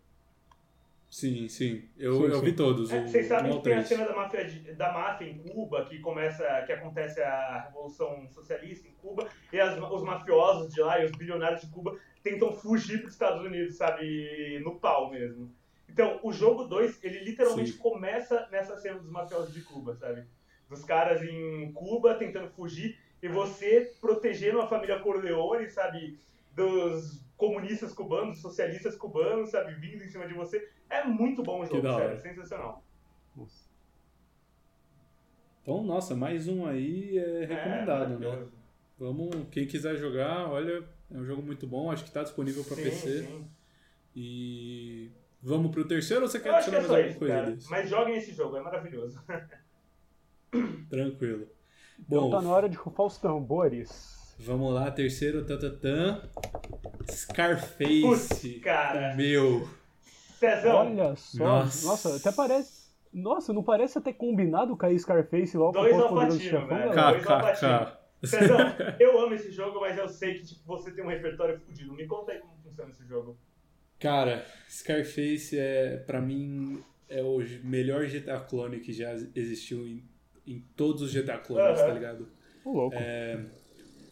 [1.08, 1.84] Sim, sim.
[1.96, 2.44] Eu, sim, eu sim.
[2.46, 2.90] vi todos.
[2.90, 6.42] É, vocês sabem que tem a cena da máfia, da máfia em Cuba, que começa,
[6.62, 11.12] que acontece a Revolução Socialista em Cuba, e as, os mafiosos de lá e os
[11.12, 14.60] bilionários de Cuba tentam fugir para os Estados Unidos, sabe?
[14.64, 15.52] No pau mesmo.
[15.88, 17.78] Então, o jogo 2, ele literalmente sim.
[17.78, 20.24] começa nessa cena dos mafiosos de Cuba, sabe?
[20.68, 26.18] Dos caras em Cuba tentando fugir, e você protegendo a família Corleone, sabe?
[26.54, 29.74] Dos comunistas cubanos, socialistas cubanos, sabe?
[29.74, 30.68] Vindo em cima de você.
[30.88, 32.82] É muito bom o jogo, sério, sensacional.
[33.36, 33.70] Nossa.
[35.62, 38.46] Então, nossa, mais um aí é, é recomendado, é, né?
[38.98, 42.76] Vamos, quem quiser jogar, olha, é um jogo muito bom, acho que está disponível para
[42.76, 43.22] PC.
[43.24, 43.46] Sim.
[44.14, 45.10] E
[45.42, 47.58] vamos pro terceiro ou você quer adicionar é mais alguma coisa cara.
[47.70, 49.22] Mas joguem esse jogo, é maravilhoso.
[50.88, 51.46] Tranquilo.
[51.98, 54.34] Bom, então tá na hora de rufar os tambores.
[54.38, 56.22] Vamos lá, terceiro, tatatã.
[57.10, 58.02] Scarface.
[58.02, 59.14] Putz, cara.
[59.14, 59.68] Meu.
[60.38, 60.76] Cezão.
[60.76, 61.44] Olha só.
[61.44, 61.86] Nossa.
[61.86, 62.82] Nossa, até parece.
[63.12, 66.92] Nossa, não parece até combinado cair Scarface logo Dois com o poderoso chefão, velho.
[66.92, 68.01] KKK.
[68.24, 68.58] Cezão,
[69.00, 71.92] eu amo esse jogo, mas eu sei que tipo, você tem um repertório fodido.
[71.92, 73.38] Me conta aí como funciona esse jogo.
[73.98, 80.04] Cara, Scarface é, pra mim, é o melhor GTA clone que já existiu em,
[80.46, 81.86] em todos os GTA clones, uhum.
[81.86, 82.28] tá ligado?
[82.64, 82.96] O louco.
[82.98, 83.44] É,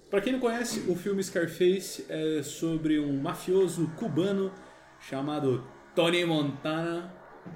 [0.08, 4.52] pra quem não conhece, o filme Scarface é sobre um mafioso cubano
[5.00, 7.12] chamado Tony Montana.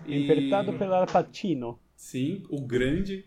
[0.06, 0.78] Interpretado e...
[0.78, 1.78] pelo Al Pacino.
[1.94, 3.24] Sim, o grande.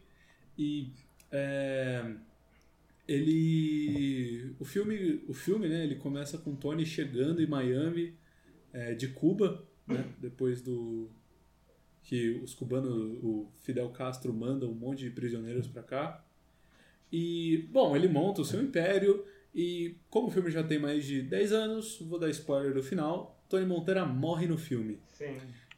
[0.57, 0.91] E
[1.31, 2.03] é,
[3.07, 5.83] ele, o filme, o filme, né?
[5.83, 8.13] Ele começa com Tony chegando em Miami
[8.73, 10.05] é, de Cuba, né?
[10.19, 11.09] Depois do
[12.03, 16.25] que os cubanos, o Fidel Castro manda um monte de prisioneiros para cá.
[17.11, 21.21] E bom, ele monta o seu império e como o filme já tem mais de
[21.21, 24.99] 10 anos, vou dar spoiler do final, Tony Montana morre no filme.
[25.07, 25.37] Sim.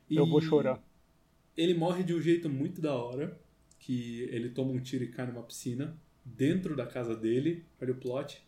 [0.09, 0.83] E Eu vou chorar.
[1.55, 3.39] Ele morre de um jeito muito da hora,
[3.79, 5.95] que ele toma um tiro e cai numa piscina,
[6.37, 8.41] dentro da casa dele, olha o plot.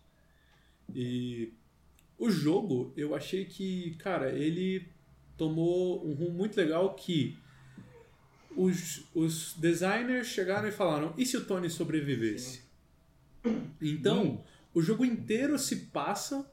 [0.93, 1.53] E
[2.17, 4.87] o jogo, eu achei que, cara, ele
[5.37, 7.37] tomou um rumo muito legal que
[8.55, 12.63] os, os designers chegaram e falaram, e se o Tony sobrevivesse?
[13.81, 16.49] Então, o jogo inteiro se passa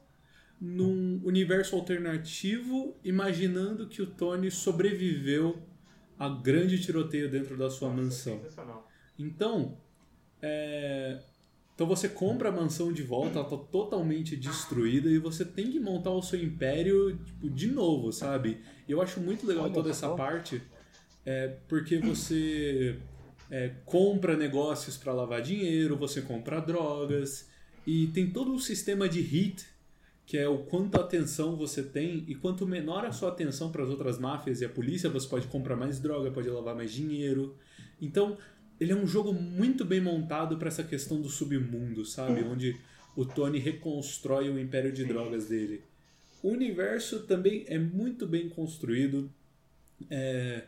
[0.59, 5.61] num universo alternativo, imaginando que o Tony sobreviveu
[6.17, 8.41] a grande tiroteio dentro da sua Nossa, mansão.
[9.17, 9.77] Então,
[10.41, 11.19] é...
[11.75, 15.79] então você compra a mansão de volta, ela está totalmente destruída e você tem que
[15.79, 18.61] montar o seu império tipo, de novo, sabe?
[18.87, 20.61] Eu acho muito legal toda essa parte,
[21.25, 22.97] é, porque você
[23.49, 27.49] é, compra negócios para lavar dinheiro, você compra drogas
[27.85, 29.65] e tem todo um sistema de hit
[30.29, 33.89] que é o quanto atenção você tem e quanto menor a sua atenção para as
[33.89, 37.55] outras máfias e a polícia, você pode comprar mais droga, pode lavar mais dinheiro.
[37.99, 38.37] Então,
[38.79, 42.43] ele é um jogo muito bem montado para essa questão do submundo, sabe?
[42.43, 42.79] Onde
[43.15, 45.83] o Tony reconstrói o império de drogas dele.
[46.41, 49.29] O universo também é muito bem construído.
[50.09, 50.63] É...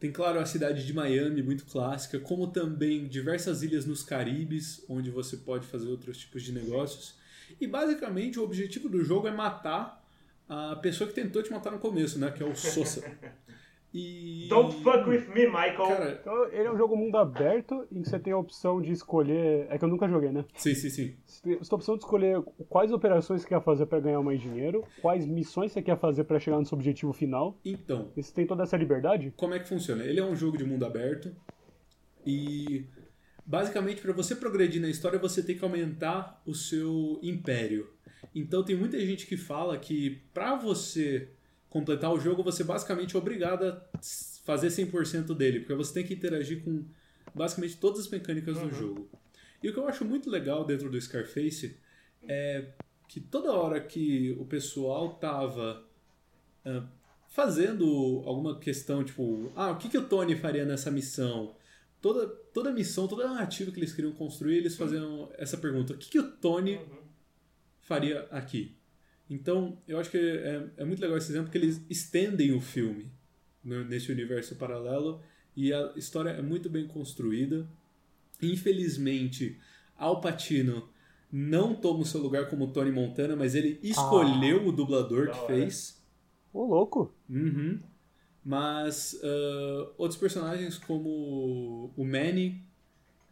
[0.00, 5.08] Tem, claro, a cidade de Miami, muito clássica, como também diversas ilhas nos Caribes, onde
[5.10, 7.14] você pode fazer outros tipos de negócios.
[7.60, 10.04] E basicamente o objetivo do jogo é matar
[10.48, 12.30] a pessoa que tentou te matar no começo, né?
[12.30, 13.04] Que é o Sosa.
[13.96, 14.48] E...
[14.48, 15.76] Don't fuck with me, Michael!
[15.76, 18.90] Cara, Então, ele é um jogo mundo aberto em que você tem a opção de
[18.90, 19.68] escolher.
[19.70, 20.44] É que eu nunca joguei, né?
[20.56, 21.16] sim, sim, sim.
[21.24, 24.20] Você tem você tem a opção de escolher quais operações você quer fazer pra ganhar
[24.20, 27.56] mais dinheiro, quais missões você quer fazer pra chegar no seu objetivo final.
[27.64, 29.32] Então, E você tem toda essa liberdade.
[29.36, 30.02] como é que funciona?
[30.04, 31.32] Ele é um jogo de mundo aberto
[32.26, 32.86] e
[33.46, 37.88] basicamente para você progredir na história você tem que aumentar o seu império.
[38.34, 41.28] Então tem muita gente que fala que para você
[41.74, 43.82] completar o jogo você basicamente é obrigado a
[44.44, 46.84] fazer 100% dele, porque você tem que interagir com
[47.34, 49.10] basicamente todas as mecânicas do jogo.
[49.60, 51.76] E o que eu acho muito legal dentro do Scarface
[52.22, 52.74] é
[53.08, 55.84] que toda hora que o pessoal tava
[56.64, 56.86] ah,
[57.26, 61.56] fazendo alguma questão, tipo, ah, o que, que o Tony faria nessa missão?
[62.00, 66.08] Toda, toda missão, toda narrativa que eles queriam construir, eles faziam essa pergunta: o que,
[66.08, 66.80] que o Tony
[67.80, 68.76] faria aqui?
[69.28, 73.10] Então, eu acho que é, é muito legal esse exemplo, porque eles estendem o filme
[73.64, 75.20] no- nesse universo paralelo
[75.56, 77.66] e a história é muito bem construída.
[78.42, 79.58] Infelizmente,
[79.96, 80.88] Al Pacino
[81.32, 85.46] não toma o seu lugar como Tony Montana, mas ele escolheu o dublador que hora.
[85.46, 86.00] fez.
[86.52, 87.12] Ô, louco!
[87.28, 87.80] Uhum.
[88.44, 92.62] Mas ah, outros personagens como o Manny.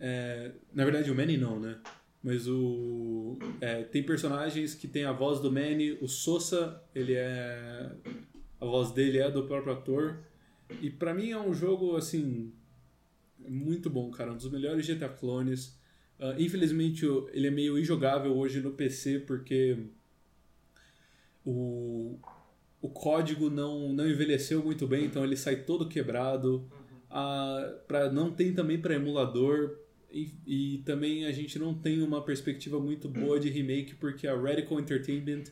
[0.00, 1.78] é, na verdade, o Manny não, né?
[2.22, 3.36] Mas o.
[3.60, 5.98] é, tem personagens que tem a voz do Manny.
[6.00, 7.90] O Sosa, ele é.
[8.60, 10.20] A voz dele é do próprio ator.
[10.80, 12.52] E pra mim é um jogo, assim.
[13.38, 14.32] Muito bom, cara.
[14.32, 15.76] Um dos melhores GTA clones.
[16.20, 19.76] Ah, infelizmente, ele é meio injogável hoje no PC porque.
[21.44, 22.20] O,
[22.80, 26.70] o código não, não envelheceu muito bem, então ele sai todo quebrado.
[27.10, 29.81] Ah, pra, não tem também para emulador.
[30.12, 34.38] E, e também a gente não tem uma perspectiva muito boa de remake porque a
[34.38, 35.44] Radical Entertainment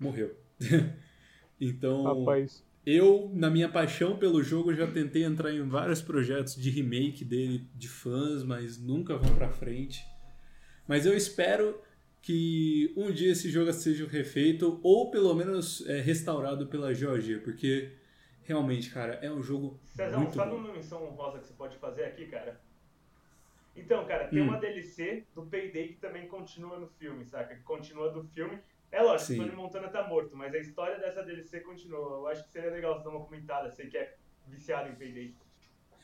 [0.00, 0.34] morreu.
[1.60, 2.64] então, Rapaz.
[2.86, 7.68] eu, na minha paixão pelo jogo, já tentei entrar em vários projetos de remake dele,
[7.74, 10.02] de fãs, mas nunca vão pra frente.
[10.86, 11.78] Mas eu espero
[12.22, 17.92] que um dia esse jogo seja refeito ou pelo menos é, restaurado pela Georgia, porque
[18.42, 20.56] realmente, cara, é um jogo Cezão, muito sabe bom.
[20.56, 22.58] uma missão honrosa que você pode fazer aqui, cara?
[23.78, 24.48] Então, cara, tem Hum.
[24.48, 27.54] uma DLC do Payday que também continua no filme, saca?
[27.54, 28.58] Que continua do filme.
[28.90, 29.40] É lógico, Sim.
[29.40, 31.98] o Tony Montana tá morto, mas a história dessa DLC continua.
[32.18, 34.14] Eu acho que seria legal você dar uma comentada, você que é
[34.46, 35.34] viciado em Payday.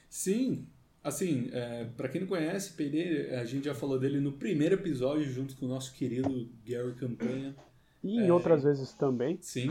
[0.09, 0.67] Sim,
[1.03, 5.25] assim, é, para quem não conhece, Payday, a gente já falou dele no primeiro episódio
[5.25, 7.55] junto com o nosso querido Gary Campanha.
[8.03, 8.27] E É.
[8.27, 9.39] em outras vezes também.
[9.41, 9.69] Sim.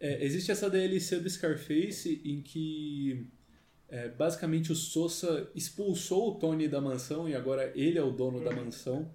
[0.00, 3.24] É, existe essa DLC do Scarface em que
[3.92, 8.42] é, basicamente o Sosa expulsou o Tony da mansão e agora ele é o dono
[8.42, 9.12] da mansão.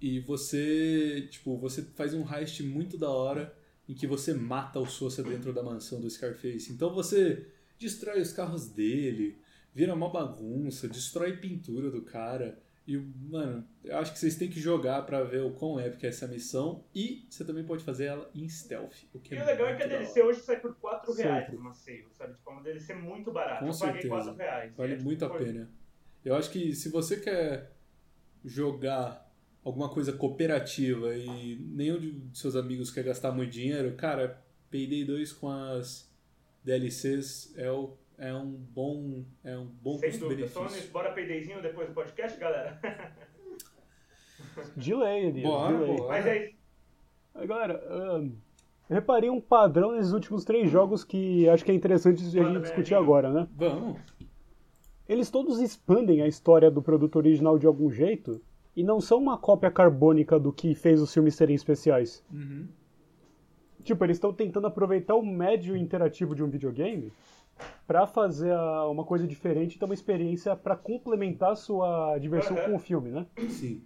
[0.00, 3.54] E você, tipo, você faz um heist muito da hora
[3.86, 6.72] em que você mata o Sosa dentro da mansão do Scarface.
[6.72, 7.46] Então você
[7.78, 9.36] destrói os carros dele,
[9.74, 12.62] vira uma bagunça, destrói pintura do cara.
[12.86, 16.10] E, mano, eu acho que vocês têm que jogar pra ver o quão épica é
[16.10, 16.84] essa missão.
[16.94, 19.04] E você também pode fazer ela em stealth.
[19.14, 21.30] O que E é o legal é que a DLC hoje sai por 4 Sempre.
[21.30, 22.34] reais no save, sabe?
[22.34, 23.64] Tipo, é uma DLC muito barata.
[23.64, 24.08] Com eu paguei certeza.
[24.08, 24.74] 4 reais.
[24.76, 25.70] Vale É, tipo, muito a pena.
[26.24, 27.72] Eu acho que se você quer
[28.44, 29.30] jogar
[29.64, 35.32] alguma coisa cooperativa e nenhum de seus amigos quer gastar muito dinheiro, cara, Payday 2
[35.32, 36.10] com as
[36.64, 40.90] DLCs é, o, é um bom é um bom custo-benefício.
[40.92, 42.80] bora Paydayzinho depois do podcast, galera?
[44.76, 45.48] Delay, Elias.
[45.48, 45.96] Bora, delay.
[45.96, 46.08] bora.
[46.08, 46.62] Mas é isso.
[47.34, 48.32] Aí, Galera, eu
[48.88, 52.94] reparei um padrão nesses últimos três jogos que acho que é interessante a gente discutir
[52.94, 53.10] amigo.
[53.10, 53.48] agora, né?
[53.56, 53.98] Vamos.
[55.08, 58.40] Eles todos expandem a história do produto original de algum jeito
[58.76, 62.24] e não são uma cópia carbônica do que fez os filmes serem especiais.
[62.32, 62.68] Uhum.
[63.82, 67.12] Tipo, eles estão tentando aproveitar o médio interativo de um videogame
[67.86, 72.66] pra fazer a- uma coisa diferente, ter uma experiência pra complementar a sua diversão Aham.
[72.66, 73.26] com o filme, né?
[73.48, 73.84] Sim.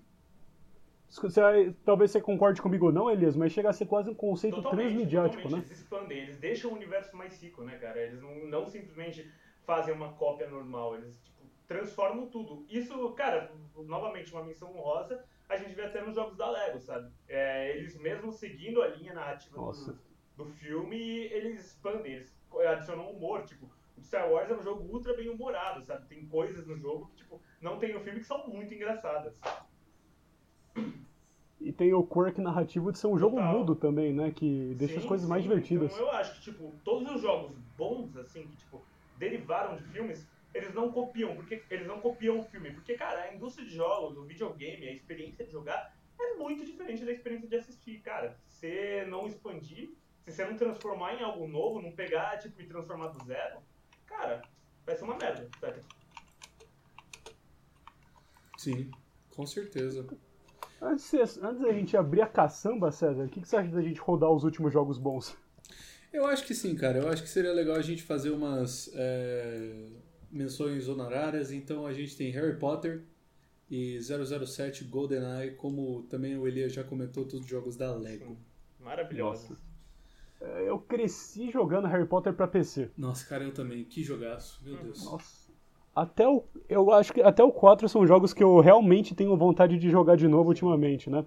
[1.08, 4.56] Você- talvez você concorde comigo ou não, Elias, mas chega a ser quase um conceito
[4.56, 5.62] Totalmente, transmediático, totalmente.
[5.62, 5.68] né?
[5.68, 7.98] Eles expandem, eles deixam o universo mais rico, né, cara?
[8.00, 9.30] Eles não, não simplesmente
[9.64, 11.36] fazem uma cópia normal, eles tipo,
[11.66, 12.66] transformam tudo.
[12.68, 17.10] Isso, cara, novamente, uma menção honrosa, a gente vê até nos jogos da Lego, sabe?
[17.28, 19.98] É, eles mesmo seguindo a linha narrativa do,
[20.36, 25.14] do filme, eles expandem, eles adicionam humor, tipo, o Star Wars é um jogo ultra
[25.14, 26.06] bem humorado, sabe?
[26.06, 29.40] Tem coisas no jogo que, tipo, não tem no filme que são muito engraçadas.
[31.60, 33.58] E tem o quirk narrativo de ser um jogo Total.
[33.58, 34.30] mudo também, né?
[34.30, 35.48] Que deixa as Sim, coisas mais sim.
[35.48, 35.92] divertidas.
[35.92, 38.86] Então eu acho que, tipo, todos os jogos bons, assim, que, tipo,
[39.16, 42.72] derivaram de filmes, eles não copiam, porque eles não copiam o filme.
[42.72, 47.04] Porque, cara, a indústria de jogos, o videogame, a experiência de jogar é muito diferente
[47.04, 48.00] da experiência de assistir.
[48.00, 49.90] Cara, você não expandir,
[50.26, 53.60] se você não transformar em algo novo, não pegar, tipo, e transformar do zero,
[54.06, 54.42] cara,
[54.84, 55.80] vai ser uma merda, sabe?
[58.58, 58.90] Sim,
[59.34, 60.06] com certeza.
[60.82, 64.00] Antes, antes da gente abrir a caçamba, César, o que, que você acha da gente
[64.00, 65.36] rodar os últimos jogos bons?
[66.12, 66.98] Eu acho que sim, cara.
[66.98, 69.88] Eu acho que seria legal a gente fazer umas é,
[70.30, 71.52] menções honorárias.
[71.52, 73.04] Então a gente tem Harry Potter
[73.70, 78.36] e 007 GoldenEye, como também o Elias já comentou, todos os jogos da Lego.
[78.80, 79.56] Maravilhoso.
[80.60, 82.90] Eu cresci jogando Harry Potter pra PC.
[82.96, 83.84] Nossa, cara, eu também.
[83.84, 85.04] Que jogaço, meu Deus.
[85.04, 85.46] Nossa.
[85.94, 89.78] Até o, eu acho que até o 4 são jogos que eu realmente tenho vontade
[89.78, 91.24] de jogar de novo ultimamente, né?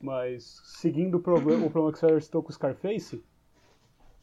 [0.00, 3.22] Mas, seguindo o problema, o problema que César citou com o Scarface,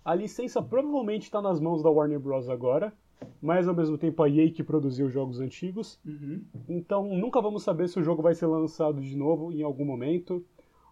[0.03, 2.49] a licença provavelmente está nas mãos da Warner Bros.
[2.49, 2.93] agora,
[3.41, 5.99] mas ao mesmo tempo a EA que produziu os jogos antigos.
[6.06, 6.43] Uhum.
[6.68, 10.45] Então nunca vamos saber se o jogo vai ser lançado de novo em algum momento,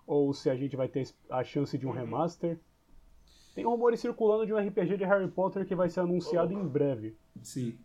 [0.08, 2.58] ou se a gente vai ter a chance de um remaster.
[3.54, 7.16] Tem rumores circulando de um RPG de Harry Potter que vai ser anunciado em breve.
[7.42, 7.78] Sim.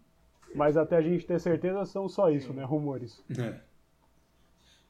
[0.55, 2.65] Mas até a gente ter certeza são só isso, né?
[2.65, 3.23] Rumores.
[3.39, 3.61] É.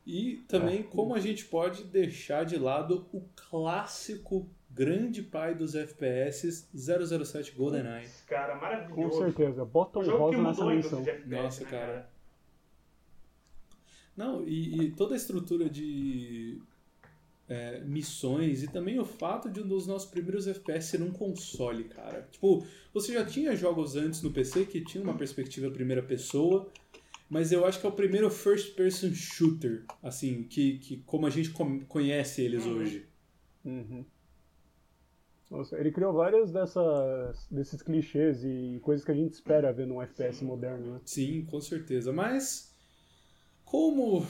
[0.06, 0.82] E também É.
[0.84, 8.08] como a gente pode deixar de lado o clássico grande pai dos FPS 007 GoldenEye.
[8.28, 9.18] Cara, Com maravilhoso.
[9.18, 9.64] certeza.
[9.64, 11.00] Bota um rosa nessa menção.
[11.00, 12.10] FPS, Nossa, né, cara.
[14.16, 16.60] Não, e, e toda a estrutura de
[17.48, 21.84] é, missões e também o fato de um dos nossos primeiros FPS ser um console,
[21.84, 22.28] cara.
[22.30, 26.70] Tipo, você já tinha jogos antes no PC que tinha uma perspectiva primeira pessoa,
[27.28, 31.30] mas eu acho que é o primeiro first person shooter, assim, que, que como a
[31.30, 31.50] gente
[31.88, 32.74] conhece eles Uhum.
[32.76, 33.06] hoje.
[33.64, 34.04] Uhum.
[35.50, 40.02] Nossa, ele criou vários dessas, desses clichês e coisas que a gente espera ver num
[40.02, 41.00] FPS moderno, né?
[41.06, 42.12] Sim, com certeza.
[42.12, 42.74] Mas,
[43.64, 44.26] como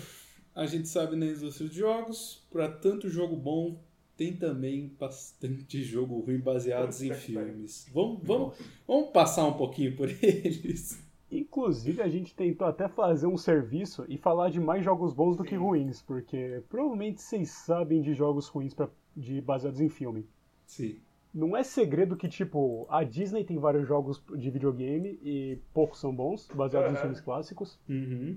[0.58, 3.80] a gente sabe na indústria de jogos, para tanto jogo bom,
[4.16, 7.88] tem também bastante jogo ruim baseados em filmes.
[7.94, 11.00] Vamos, vamos, vamos passar um pouquinho por eles.
[11.30, 15.44] Inclusive, a gente tentou até fazer um serviço e falar de mais jogos bons do
[15.44, 20.26] que ruins, porque provavelmente vocês sabem de jogos ruins pra, de, baseados em filme.
[20.66, 20.96] Sim.
[21.32, 26.12] Não é segredo que, tipo, a Disney tem vários jogos de videogame e poucos são
[26.12, 27.00] bons, baseados em Aham.
[27.02, 27.78] filmes clássicos.
[27.88, 28.36] Uhum.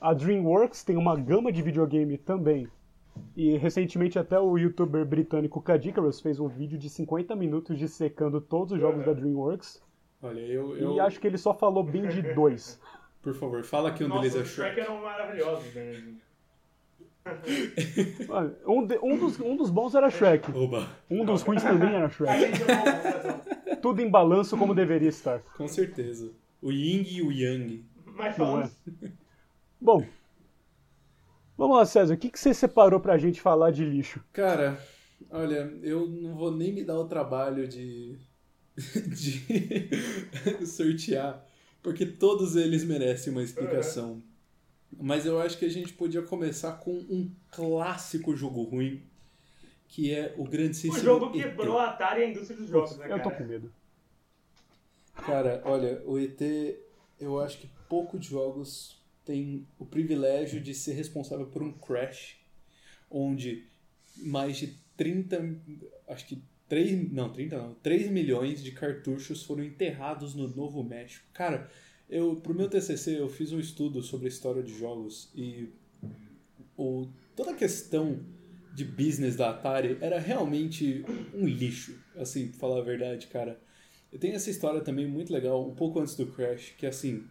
[0.00, 2.66] A DreamWorks tem uma gama de videogame também.
[3.36, 8.72] E recentemente até o youtuber britânico Cadicarus fez um vídeo de 50 minutos dissecando todos
[8.72, 9.82] os jogos da DreamWorks.
[10.22, 12.80] Olha, eu, eu E acho que ele só falou bem de dois.
[13.22, 14.80] por favor, fala que um Nossa, deles é os Shrek Shrek.
[14.90, 15.74] eram maravilhosos.
[15.74, 16.14] Né?
[18.28, 20.50] Mano, Um, de- um dos, um dos bons era Shrek.
[20.56, 22.44] Oba, Um dos ruins também era Shrek.
[22.44, 23.40] a computação.
[23.82, 25.40] Tudo em balanço como deveria estar.
[25.56, 26.30] com certeza.
[26.62, 27.84] O Ying e o Yang.
[28.14, 28.70] Mas falando
[29.02, 29.08] é?
[29.80, 30.06] Bom,
[31.56, 32.14] vamos lá, César.
[32.14, 34.22] O que, que você separou pra gente falar de lixo?
[34.32, 34.80] Cara,
[35.30, 38.18] olha, eu não vou nem me dar o trabalho de,
[38.76, 39.90] de
[40.66, 41.44] sortear,
[41.82, 44.22] porque todos eles merecem uma explicação.
[44.98, 49.02] Mas eu acho que a gente podia começar com um clássico jogo ruim,
[49.88, 51.32] que é o grandíssimo o jogo ET.
[51.32, 53.36] quebrou a Atari e a indústria dos jogos, né, Eu tô cara?
[53.36, 53.72] com medo.
[55.14, 56.40] Cara, olha, o ET,
[57.20, 62.36] eu acho que poucos jogos têm o privilégio de ser responsável por um crash,
[63.10, 63.66] onde
[64.16, 65.60] mais de 30,
[66.08, 71.26] acho que 3, não, 30 não, 3 milhões de cartuchos foram enterrados no Novo México.
[71.32, 71.68] Cara,
[72.08, 75.68] eu, pro meu TCC eu fiz um estudo sobre a história de jogos e
[76.76, 78.20] o, toda a questão
[78.72, 81.04] de business da Atari era realmente
[81.34, 83.60] um lixo, assim, pra falar a verdade, cara.
[84.12, 87.24] Eu tenho essa história também muito legal, um pouco antes do Crash, que assim,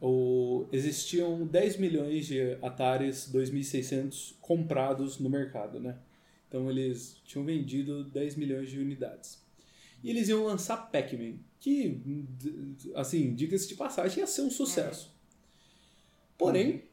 [0.00, 5.98] o, existiam 10 milhões de Ataris 2600 comprados no mercado, né?
[6.48, 9.40] Então eles tinham vendido 10 milhões de unidades.
[10.02, 12.00] E eles iam lançar Pac-Man, que,
[12.94, 15.14] assim, diga-se de passagem, ia ser um sucesso.
[16.38, 16.84] Porém,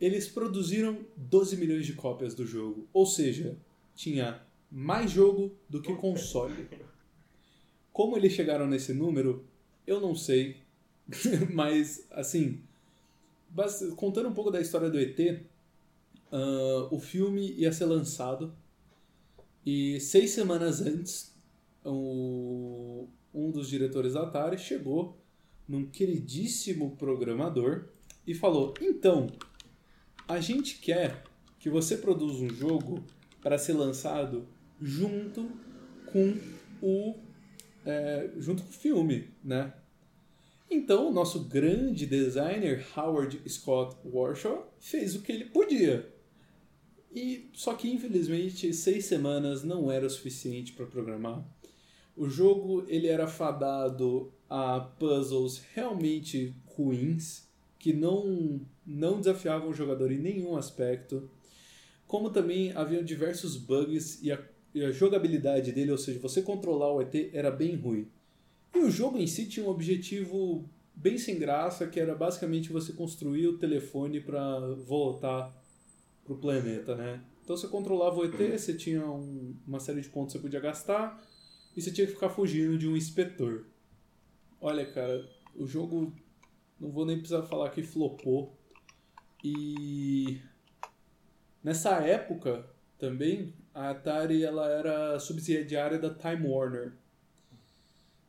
[0.00, 2.86] eles produziram 12 milhões de cópias do jogo.
[2.92, 3.56] Ou seja,
[3.96, 4.40] tinha
[4.70, 6.68] mais jogo do que console.
[7.92, 9.44] Como eles chegaram nesse número,
[9.86, 10.56] eu não sei.
[11.52, 12.62] Mas, assim,
[13.96, 15.44] contando um pouco da história do ET,
[16.32, 18.54] ah, o filme ia ser lançado
[19.64, 21.34] e seis semanas antes,
[21.84, 25.18] o- um dos diretores da Atari chegou
[25.68, 27.86] num queridíssimo programador
[28.26, 29.26] e falou: Então,
[30.28, 31.22] a gente quer
[31.58, 33.02] que você produza um jogo
[33.42, 34.46] para ser lançado
[34.80, 35.50] junto
[36.12, 36.36] com
[36.82, 37.14] o
[37.86, 39.72] é, junto com o filme, né?
[40.74, 46.12] Então, o nosso grande designer Howard Scott Warshaw fez o que ele podia.
[47.14, 51.46] E só que infelizmente seis semanas não era o suficiente para programar.
[52.16, 57.46] O jogo ele era fadado a puzzles realmente ruins
[57.78, 61.30] que não não desafiavam o jogador em nenhum aspecto.
[62.04, 64.44] Como também havia diversos bugs e a,
[64.74, 68.08] e a jogabilidade dele, ou seja, você controlar o ET era bem ruim.
[68.74, 72.92] E o jogo em si tinha um objetivo bem sem graça, que era basicamente você
[72.92, 75.54] construir o telefone para voltar
[76.24, 77.22] pro planeta, né?
[77.42, 80.60] Então você controlava o ET, você tinha um, uma série de pontos que você podia
[80.60, 81.22] gastar
[81.76, 83.66] e você tinha que ficar fugindo de um inspetor.
[84.60, 86.14] Olha, cara, o jogo
[86.80, 88.56] não vou nem precisar falar que flopou.
[89.44, 90.40] E
[91.62, 92.64] nessa época
[92.98, 96.94] também a Atari ela era subsidiária da Time Warner.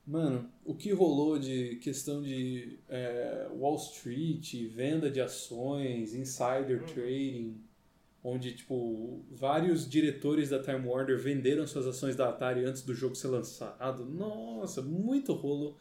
[0.05, 6.85] Mano, o que rolou de questão de é, Wall Street, venda de ações, insider Hum.
[6.85, 7.61] trading,
[8.23, 13.15] onde tipo vários diretores da Time Warner venderam suas ações da Atari antes do jogo
[13.15, 14.05] ser lançado.
[14.05, 15.75] Nossa, muito rolo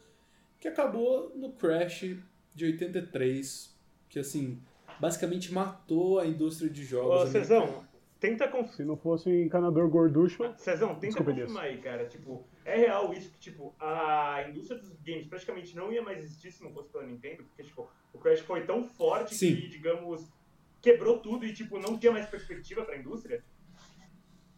[0.59, 2.15] que acabou no crash
[2.55, 3.75] de 83,
[4.09, 4.59] que assim,
[4.99, 7.29] basicamente matou a indústria de jogos.
[7.29, 7.83] Ô, Cezão,
[8.19, 8.73] tenta confirmar.
[8.75, 12.05] Se não fosse um encanador gorducho, Cezão, tenta confirmar aí, cara.
[12.05, 16.51] Tipo, é real isso que, tipo, a indústria dos games praticamente não ia mais existir
[16.51, 19.55] se não fosse pela Nintendo, porque, tipo, o Crash foi tão forte Sim.
[19.55, 20.27] que, digamos,
[20.81, 23.43] quebrou tudo e, tipo, não tinha mais perspectiva pra indústria.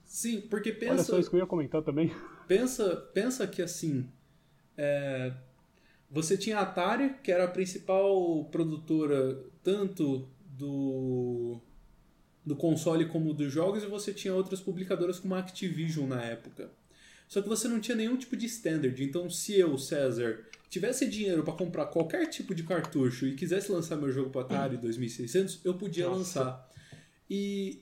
[0.05, 2.09] Sim, porque olha pensa, só isso que eu ia comentar também.
[2.47, 4.09] pensa, pensa que assim,
[4.77, 5.33] é,
[6.09, 11.61] você tinha a Atari, que era a principal produtora tanto do
[12.45, 16.71] do console como dos jogos, e você tinha outras publicadoras como a Activision na época.
[17.27, 19.03] Só que você não tinha nenhum tipo de standard.
[19.03, 23.97] Então, se eu, César, tivesse dinheiro para comprar qualquer tipo de cartucho e quisesse lançar
[23.97, 26.17] meu jogo para Atari 2600, eu podia Nossa.
[26.17, 26.73] lançar.
[27.29, 27.81] E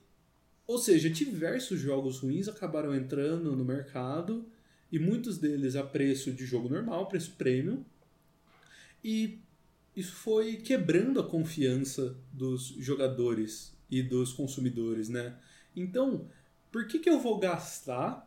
[0.67, 4.45] ou seja, diversos jogos ruins acabaram entrando no mercado
[4.91, 7.83] e muitos deles a preço de jogo normal, preço premium.
[9.03, 9.39] E
[9.95, 15.35] isso foi quebrando a confiança dos jogadores e dos consumidores, né?
[15.75, 16.27] Então,
[16.71, 18.24] por que, que eu vou gastar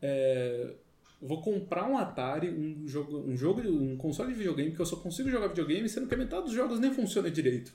[0.00, 0.74] é,
[1.20, 4.96] vou comprar um Atari, um jogo, um jogo, um console de videogame que eu só
[4.96, 7.72] consigo jogar videogame, sendo que a metade dos jogos nem funciona direito.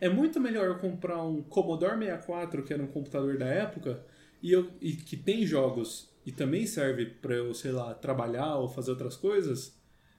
[0.00, 4.04] É muito melhor eu comprar um Commodore 64, que era um computador da época,
[4.42, 8.68] e, eu, e que tem jogos e também serve para eu, sei lá, trabalhar ou
[8.68, 9.76] fazer outras coisas.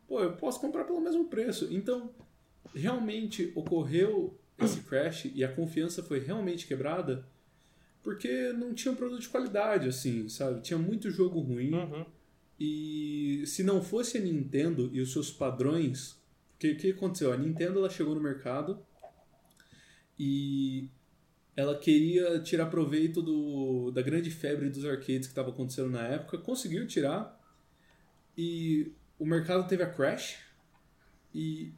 [0.08, 1.68] Pô, eu posso comprar pelo mesmo preço.
[1.72, 2.12] Então,
[2.74, 7.26] realmente ocorreu esse crash e a confiança foi realmente quebrada
[8.06, 10.62] porque não tinha um produto de qualidade, assim, sabe?
[10.62, 11.74] Tinha muito jogo ruim.
[11.74, 12.06] Uhum.
[12.60, 17.34] E se não fosse a Nintendo e os seus padrões, o que, que aconteceu?
[17.34, 18.86] A Nintendo ela chegou no mercado
[20.20, 20.88] e
[21.56, 26.38] ela queria tirar proveito do, da grande febre dos arcades que estava acontecendo na época,
[26.38, 27.42] conseguiu tirar
[28.38, 30.38] e o mercado teve a crash
[31.34, 31.74] e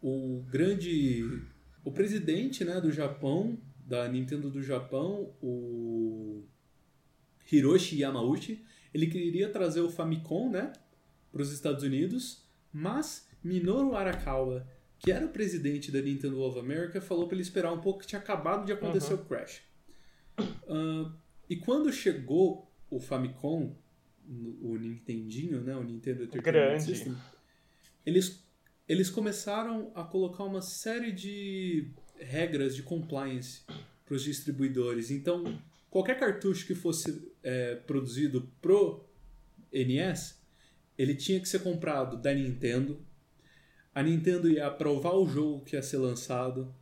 [0.00, 1.42] o grande
[1.84, 6.44] o presidente né, do Japão da Nintendo do Japão o
[7.50, 8.64] Hiroshi Yamauchi
[8.94, 10.72] ele queria trazer o Famicom, né,
[11.30, 14.68] para os Estados Unidos, mas Minoru Arakawa,
[14.98, 18.06] que era o presidente da Nintendo of America, falou para ele esperar um pouco que
[18.06, 19.62] tinha acabado de acontecer o crash.
[20.38, 21.12] Ah,
[21.48, 23.76] e quando chegou o Famicom,
[24.60, 26.84] o Nintendinho, né, o Nintendo Entertainment grande.
[26.84, 27.16] System,
[28.04, 28.42] eles
[28.88, 31.90] eles começaram a colocar uma série de
[32.24, 33.62] regras de compliance
[34.04, 35.10] para os distribuidores.
[35.10, 35.58] Então,
[35.90, 39.08] qualquer cartucho que fosse é, produzido pro
[39.72, 40.40] NES,
[40.98, 43.00] ele tinha que ser comprado da Nintendo.
[43.94, 46.74] A Nintendo ia aprovar o jogo que ia ser lançado.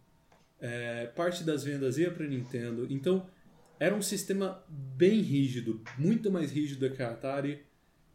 [0.60, 2.86] É, parte das vendas ia para Nintendo.
[2.90, 3.26] Então,
[3.78, 7.64] era um sistema bem rígido, muito mais rígido que a Atari.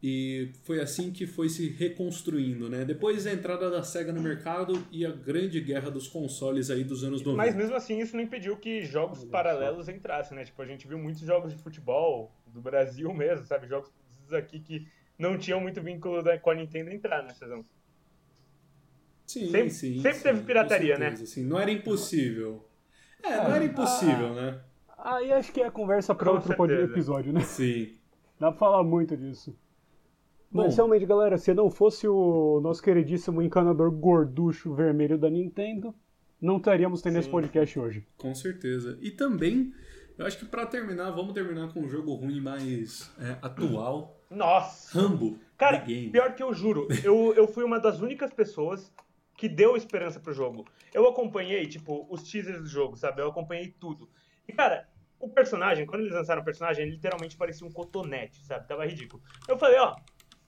[0.03, 2.85] E foi assim que foi se reconstruindo, né?
[2.85, 7.03] Depois da entrada da SEGA no mercado e a grande guerra dos consoles aí dos
[7.03, 7.37] anos 90.
[7.37, 10.43] Mas mesmo assim, isso não impediu que jogos paralelos entrassem, né?
[10.45, 13.67] Tipo, a gente viu muitos jogos de futebol do Brasil mesmo, sabe?
[13.67, 13.91] Jogos
[14.33, 14.87] aqui que
[15.17, 17.65] não tinham muito vínculo da- com a Nintendo entrar, né, Cezão?
[19.25, 19.95] Sim, Sempre- sim.
[20.01, 21.05] sempre sim, teve com pirataria, né?
[21.09, 22.63] certeza, Assim, não era impossível.
[23.23, 24.59] É, não era impossível, né?
[24.99, 27.41] Aí acho que é conversa para outro episódio, né?
[27.41, 27.95] Sim.
[28.39, 29.57] Dá pra falar muito disso.
[30.51, 30.75] Mas Bom.
[30.75, 35.93] realmente, galera, se não fosse o nosso queridíssimo encanador gorducho vermelho da Nintendo,
[36.41, 37.31] não estaríamos tendo esse Sim.
[37.31, 38.07] podcast hoje.
[38.17, 38.97] Com certeza.
[39.01, 39.73] E também,
[40.17, 44.21] eu acho que pra terminar, vamos terminar com um jogo ruim mais é, atual.
[44.29, 44.99] Nossa!
[44.99, 45.37] Rambo.
[45.57, 46.09] Cara, The Game.
[46.11, 48.91] pior que eu juro, eu, eu fui uma das únicas pessoas
[49.37, 50.65] que deu esperança pro jogo.
[50.93, 53.21] Eu acompanhei, tipo, os teasers do jogo, sabe?
[53.21, 54.09] Eu acompanhei tudo.
[54.47, 54.87] E, cara,
[55.19, 58.67] o personagem, quando eles lançaram o personagem, ele literalmente parecia um cotonete, sabe?
[58.67, 59.21] Tava ridículo.
[59.47, 59.95] Eu falei, ó,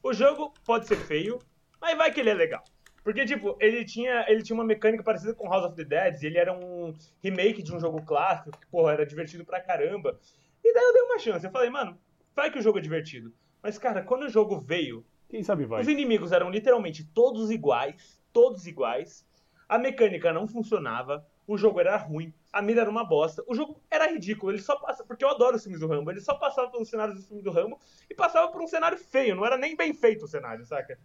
[0.07, 1.39] o jogo pode ser feio,
[1.81, 2.63] mas vai que ele é legal.
[3.03, 6.37] Porque, tipo, ele tinha, ele tinha uma mecânica parecida com House of the Dead, ele
[6.37, 6.93] era um
[7.23, 10.19] remake de um jogo clássico, que, porra, era divertido pra caramba.
[10.63, 11.45] E daí eu dei uma chance.
[11.45, 11.97] Eu falei, mano,
[12.35, 13.33] vai que o jogo é divertido.
[13.63, 15.81] Mas, cara, quando o jogo veio, Quem sabe vai.
[15.81, 19.25] os inimigos eram literalmente todos iguais, todos iguais.
[19.69, 23.79] A mecânica não funcionava, o jogo era ruim, a mira era uma bosta, o jogo
[23.89, 24.51] era ridículo.
[24.51, 27.15] Ele só passa, porque eu adoro os filmes do Rambo, ele só passava pelos cenários
[27.17, 27.79] dos filmes do Rambo
[28.09, 30.97] e passava por um cenário feio, não era nem bem feito o cenário, saca?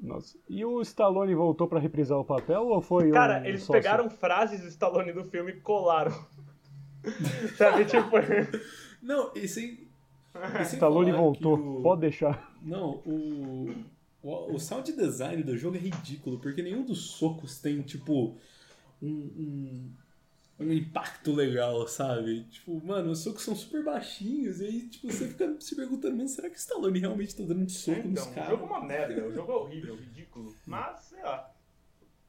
[0.00, 0.38] Nossa.
[0.48, 3.72] E o Stallone voltou pra reprisar o papel ou foi Cara, um eles sócio?
[3.72, 6.12] pegaram frases do Stallone do filme e colaram.
[7.56, 8.10] Sabe, tipo.
[9.02, 9.88] Não, e sem.
[10.60, 11.58] e sem Stallone voltou.
[11.58, 12.52] o- Pode deixar.
[12.62, 13.74] Não, o,
[14.22, 14.54] o.
[14.54, 18.36] O sound design do jogo é ridículo, porque nenhum dos socos tem, tipo,
[19.02, 19.92] um, um,
[20.60, 22.44] um impacto legal, sabe?
[22.44, 26.28] Tipo, mano, os socos são super baixinhos, e aí, tipo, você fica se perguntando, mano,
[26.28, 28.50] será que o Stallone realmente tá dando um soco Então, nos o caras?
[28.50, 30.54] jogo é uma merda, o jogo é horrível, ridículo.
[30.66, 31.54] Mas, sei lá.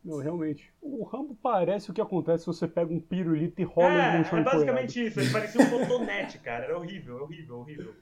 [0.04, 0.72] Não, realmente.
[0.82, 4.24] O Rambo parece o que acontece se você pega um pirulito e rola É, num
[4.24, 6.64] chão é basicamente isso, ele parecia um cotonete, cara.
[6.66, 7.94] Era horrível, horrível, horrível.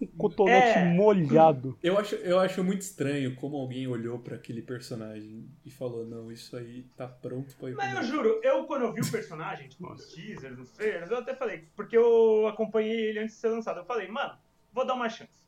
[0.00, 0.94] Um cotonete É.
[0.94, 1.78] molhado.
[1.82, 6.30] Eu acho, eu acho muito estranho como alguém olhou pra aquele personagem e falou, não,
[6.30, 9.10] isso aí tá pronto pra ir Mas eu mundo." juro, eu quando eu vi o
[9.10, 13.40] personagem, tipo, nos teasers, nos trailers, eu até falei, porque eu acompanhei ele antes de
[13.40, 14.36] ser lançado, eu falei, mano,
[14.72, 15.42] vou dar uma chance.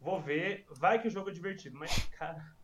[0.00, 2.56] Vou ver, vai que o jogo é divertido, mas, cara.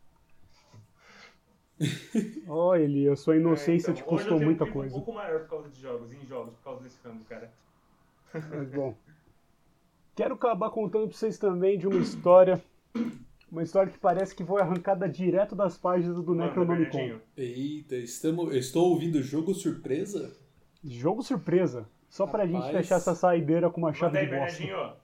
[2.48, 4.94] Ó, Eli, a sua inocência é, então, te hoje custou eu tenho muita um coisa.
[4.94, 7.52] um pouco maior por causa de jogos, em jogos, por causa desse Rambo, cara.
[8.32, 8.96] Mas bom.
[10.14, 12.62] Quero acabar contando pra vocês também de uma história.
[13.50, 17.18] Uma história que parece que foi arrancada direto das páginas do Necronomicon.
[17.36, 20.36] Eita, estamos, eu estou ouvindo jogo surpresa?
[20.82, 21.88] Jogo surpresa.
[22.08, 22.76] Só pra gente Rapaz.
[22.76, 24.96] fechar essa saideira com uma chave aí, de bosta.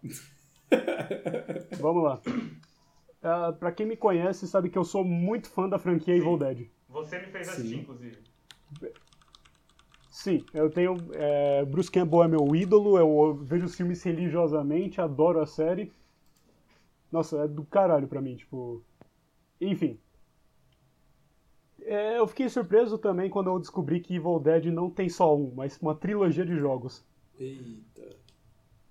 [1.80, 2.20] Vamos lá.
[3.22, 6.68] Ah, pra quem me conhece, sabe que eu sou muito fã da franquia Evil Dead.
[6.88, 7.52] Você me fez Sim.
[7.52, 8.18] assistir, inclusive.
[10.20, 10.98] Sim, eu tenho.
[11.14, 15.90] é, Bruce Campbell é meu ídolo, eu vejo os filmes religiosamente, adoro a série.
[17.10, 18.84] Nossa, é do caralho pra mim, tipo.
[19.58, 19.98] Enfim.
[21.80, 25.54] É, eu fiquei surpreso também quando eu descobri que Evil Dead não tem só um,
[25.56, 27.02] mas uma trilogia de jogos.
[27.38, 28.14] Eita.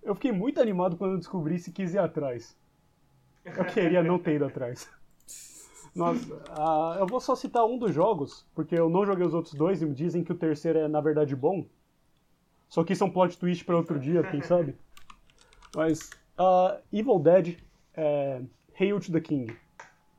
[0.02, 2.58] Eu fiquei muito animado quando eu descobri se quis ir atrás.
[3.46, 4.90] Eu queria não ter ido atrás.
[6.00, 9.54] Nossa, ah, eu vou só citar um dos jogos, porque eu não joguei os outros
[9.54, 11.66] dois e me dizem que o terceiro é na verdade bom.
[12.70, 14.76] Só que isso é um plot twist para outro dia, quem sabe?
[15.76, 17.58] Mas ah, Evil Dead
[17.94, 18.42] é
[18.80, 19.54] Hail to the King.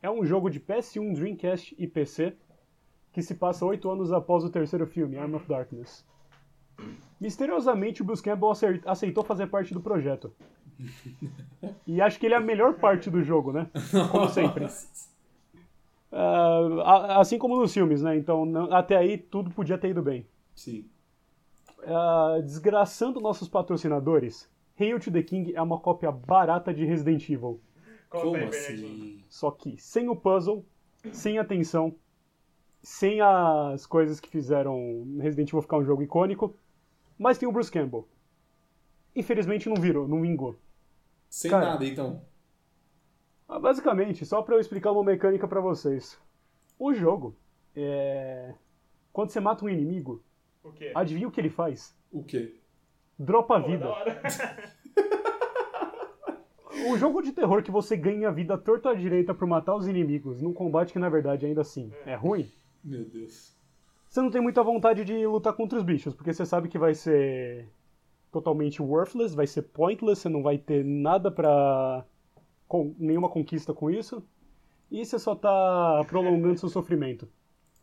[0.02, 2.36] É um jogo de PS1, Dreamcast e PC
[3.12, 6.04] que se passa oito anos após o terceiro filme, Arm of Darkness.
[7.20, 8.52] Misteriosamente, o Bruce Campbell
[8.86, 10.32] aceitou fazer parte do projeto.
[11.86, 13.68] E acho que ele é a melhor parte do jogo, né?
[14.10, 14.66] Como sempre.
[16.12, 18.16] A- assim como nos filmes, né?
[18.16, 20.26] Então, não- até aí, tudo podia ter ido bem.
[20.54, 20.84] Sim.
[21.86, 24.48] Ah, desgraçando nossos patrocinadores,
[24.78, 27.60] Hail to the King é uma cópia barata de Resident Evil.
[28.08, 28.86] Como aí, Bernardinho.
[28.88, 29.24] assim?
[29.28, 30.64] Só que sem o puzzle,
[31.12, 31.94] sem a tensão,
[32.82, 36.54] sem as coisas que fizeram Resident Evil ficar um jogo icônico,
[37.18, 38.06] mas tem o Bruce Campbell.
[39.14, 40.56] Infelizmente não virou, não vingou.
[41.28, 41.66] Sem Cara.
[41.66, 42.22] nada, então.
[43.52, 46.16] Ah, Basicamente, só pra eu explicar uma mecânica pra vocês.
[46.78, 47.34] O jogo
[47.74, 48.54] é.
[49.12, 50.22] Quando você mata um inimigo,
[50.62, 50.92] O quê?
[50.94, 51.96] adivinha o que ele faz?
[52.12, 52.54] O quê?
[53.18, 53.86] Dropa a vida.
[56.88, 59.86] O jogo de terror que você ganha a vida torto à direita por matar os
[59.86, 62.50] inimigos, num combate que na verdade ainda assim é ruim,
[62.82, 63.54] Meu Deus.
[64.08, 66.94] você não tem muita vontade de lutar contra os bichos, porque você sabe que vai
[66.94, 67.68] ser
[68.32, 72.04] totalmente worthless, vai ser pointless, você não vai ter nada pra.
[72.70, 74.24] Com nenhuma conquista com isso,
[74.92, 77.28] e você só tá prolongando seu sofrimento.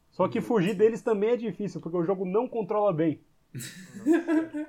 [0.09, 3.19] Só que fugir deles também é difícil, porque o jogo não controla bem.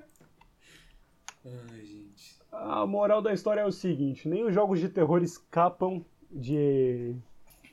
[1.46, 2.36] Ai, gente.
[2.50, 7.14] A moral da história é o seguinte: nem os jogos de terror escapam de,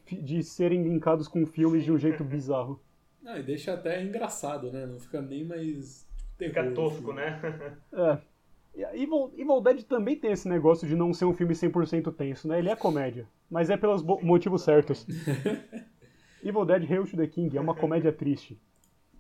[0.05, 2.79] de serem linkados com filmes de um jeito bizarro.
[3.25, 4.85] Ah, e deixa até engraçado, né?
[4.85, 6.07] Não fica nem mais.
[6.37, 7.19] Tipo, Fica terror, tosco, assim.
[7.21, 7.77] né?
[7.91, 8.34] É.
[8.75, 12.47] E Evil, Evil Dead também tem esse negócio de não ser um filme 100% tenso,
[12.47, 12.59] né?
[12.59, 15.05] Ele é comédia, mas é pelos motivos certos.
[16.43, 18.61] Evil Dead Hail to the King é uma comédia triste.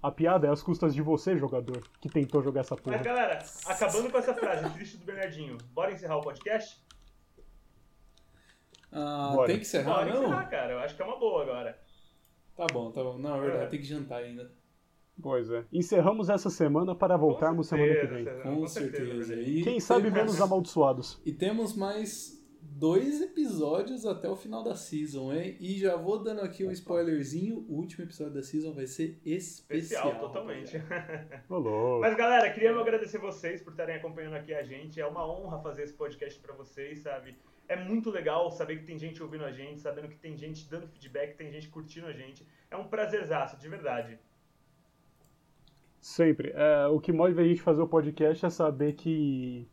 [0.03, 2.97] A piada é às custas de você, jogador, que tentou jogar essa Mas, porra.
[2.99, 6.83] galera, acabando com essa frase triste do Bernardinho, bora encerrar o podcast?
[8.91, 9.47] Ah, Bora.
[9.47, 10.23] tem que encerrar, bora não?
[10.23, 10.73] encerrar, cara.
[10.73, 11.79] Eu acho que é uma boa agora.
[12.55, 13.17] Tá bom, tá bom.
[13.17, 13.67] Não, é verdade, É.
[13.67, 14.51] tem que jantar ainda.
[15.21, 15.63] Pois é.
[15.71, 18.43] Encerramos essa semana para voltarmos Com semana que certeza, vem.
[18.43, 19.35] Com, Com certeza, certeza.
[19.35, 19.59] Vini.
[19.59, 21.21] E Quem sabe temos- menos amaldiçoados.
[21.25, 25.55] E temos mais dois episódios até o final da season, hein?
[25.61, 30.07] E já vou dando aqui um spoilerzinho: o último episódio da season vai ser especial.
[30.09, 30.77] Especial, totalmente.
[32.01, 34.99] Mas galera, queria agradecer vocês por estarem acompanhando aqui a gente.
[34.99, 37.37] É uma honra fazer esse podcast pra vocês, sabe?
[37.67, 40.87] É muito legal saber que tem gente ouvindo a gente, sabendo que tem gente dando
[40.87, 42.45] feedback, tem gente curtindo a gente.
[42.69, 44.19] É um prazerzaço, de verdade.
[46.05, 46.51] Sempre.
[46.53, 49.67] É, o que move a gente fazer o podcast é saber que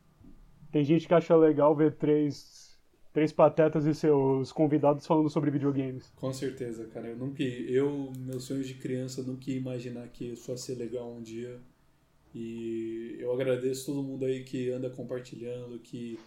[0.72, 2.80] tem gente que acha legal ver três,
[3.12, 6.10] três patetas e seus convidados falando sobre videogames.
[6.16, 7.08] Com certeza, cara.
[7.08, 7.42] Eu nunca.
[7.42, 11.60] Eu, meus sonhos de criança, nunca ia imaginar que isso ia ser legal um dia.
[12.34, 16.18] E eu agradeço todo mundo aí que anda compartilhando, que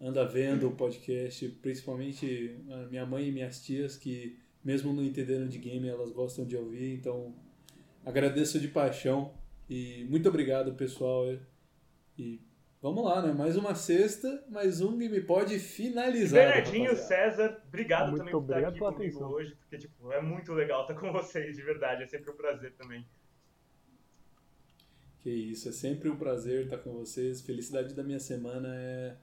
[0.00, 2.56] anda vendo o podcast, principalmente
[2.88, 6.94] minha mãe e minhas tias, que mesmo não entendendo de game, elas gostam de ouvir.
[6.94, 7.34] Então,
[8.06, 9.39] agradeço de paixão.
[9.70, 11.26] E muito obrigado, pessoal.
[12.18, 12.40] E
[12.82, 13.32] vamos lá, né?
[13.32, 16.44] Mais uma sexta, mais um Game Pod finalizado.
[16.44, 16.96] Bernardinho.
[16.96, 19.30] César, obrigado Muito também por estar aqui comigo atenção.
[19.30, 22.02] hoje, porque tipo, é muito legal estar com vocês, de verdade.
[22.02, 23.06] É sempre um prazer também.
[25.20, 27.40] Que isso, é sempre um prazer estar com vocês.
[27.40, 29.16] Felicidade da minha semana é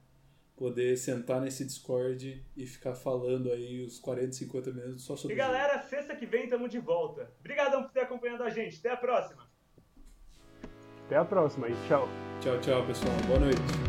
[0.56, 5.36] poder sentar nesse Discord e ficar falando aí os 40, 50 minutos só E sobre
[5.36, 7.30] galera, sexta que vem tamo de volta.
[7.38, 8.78] Obrigadão por ter acompanhado a gente.
[8.78, 9.46] Até a próxima.
[11.08, 12.06] Até a próxima e tchau.
[12.38, 13.14] Tchau, tchau, pessoal.
[13.26, 13.87] Boa noite.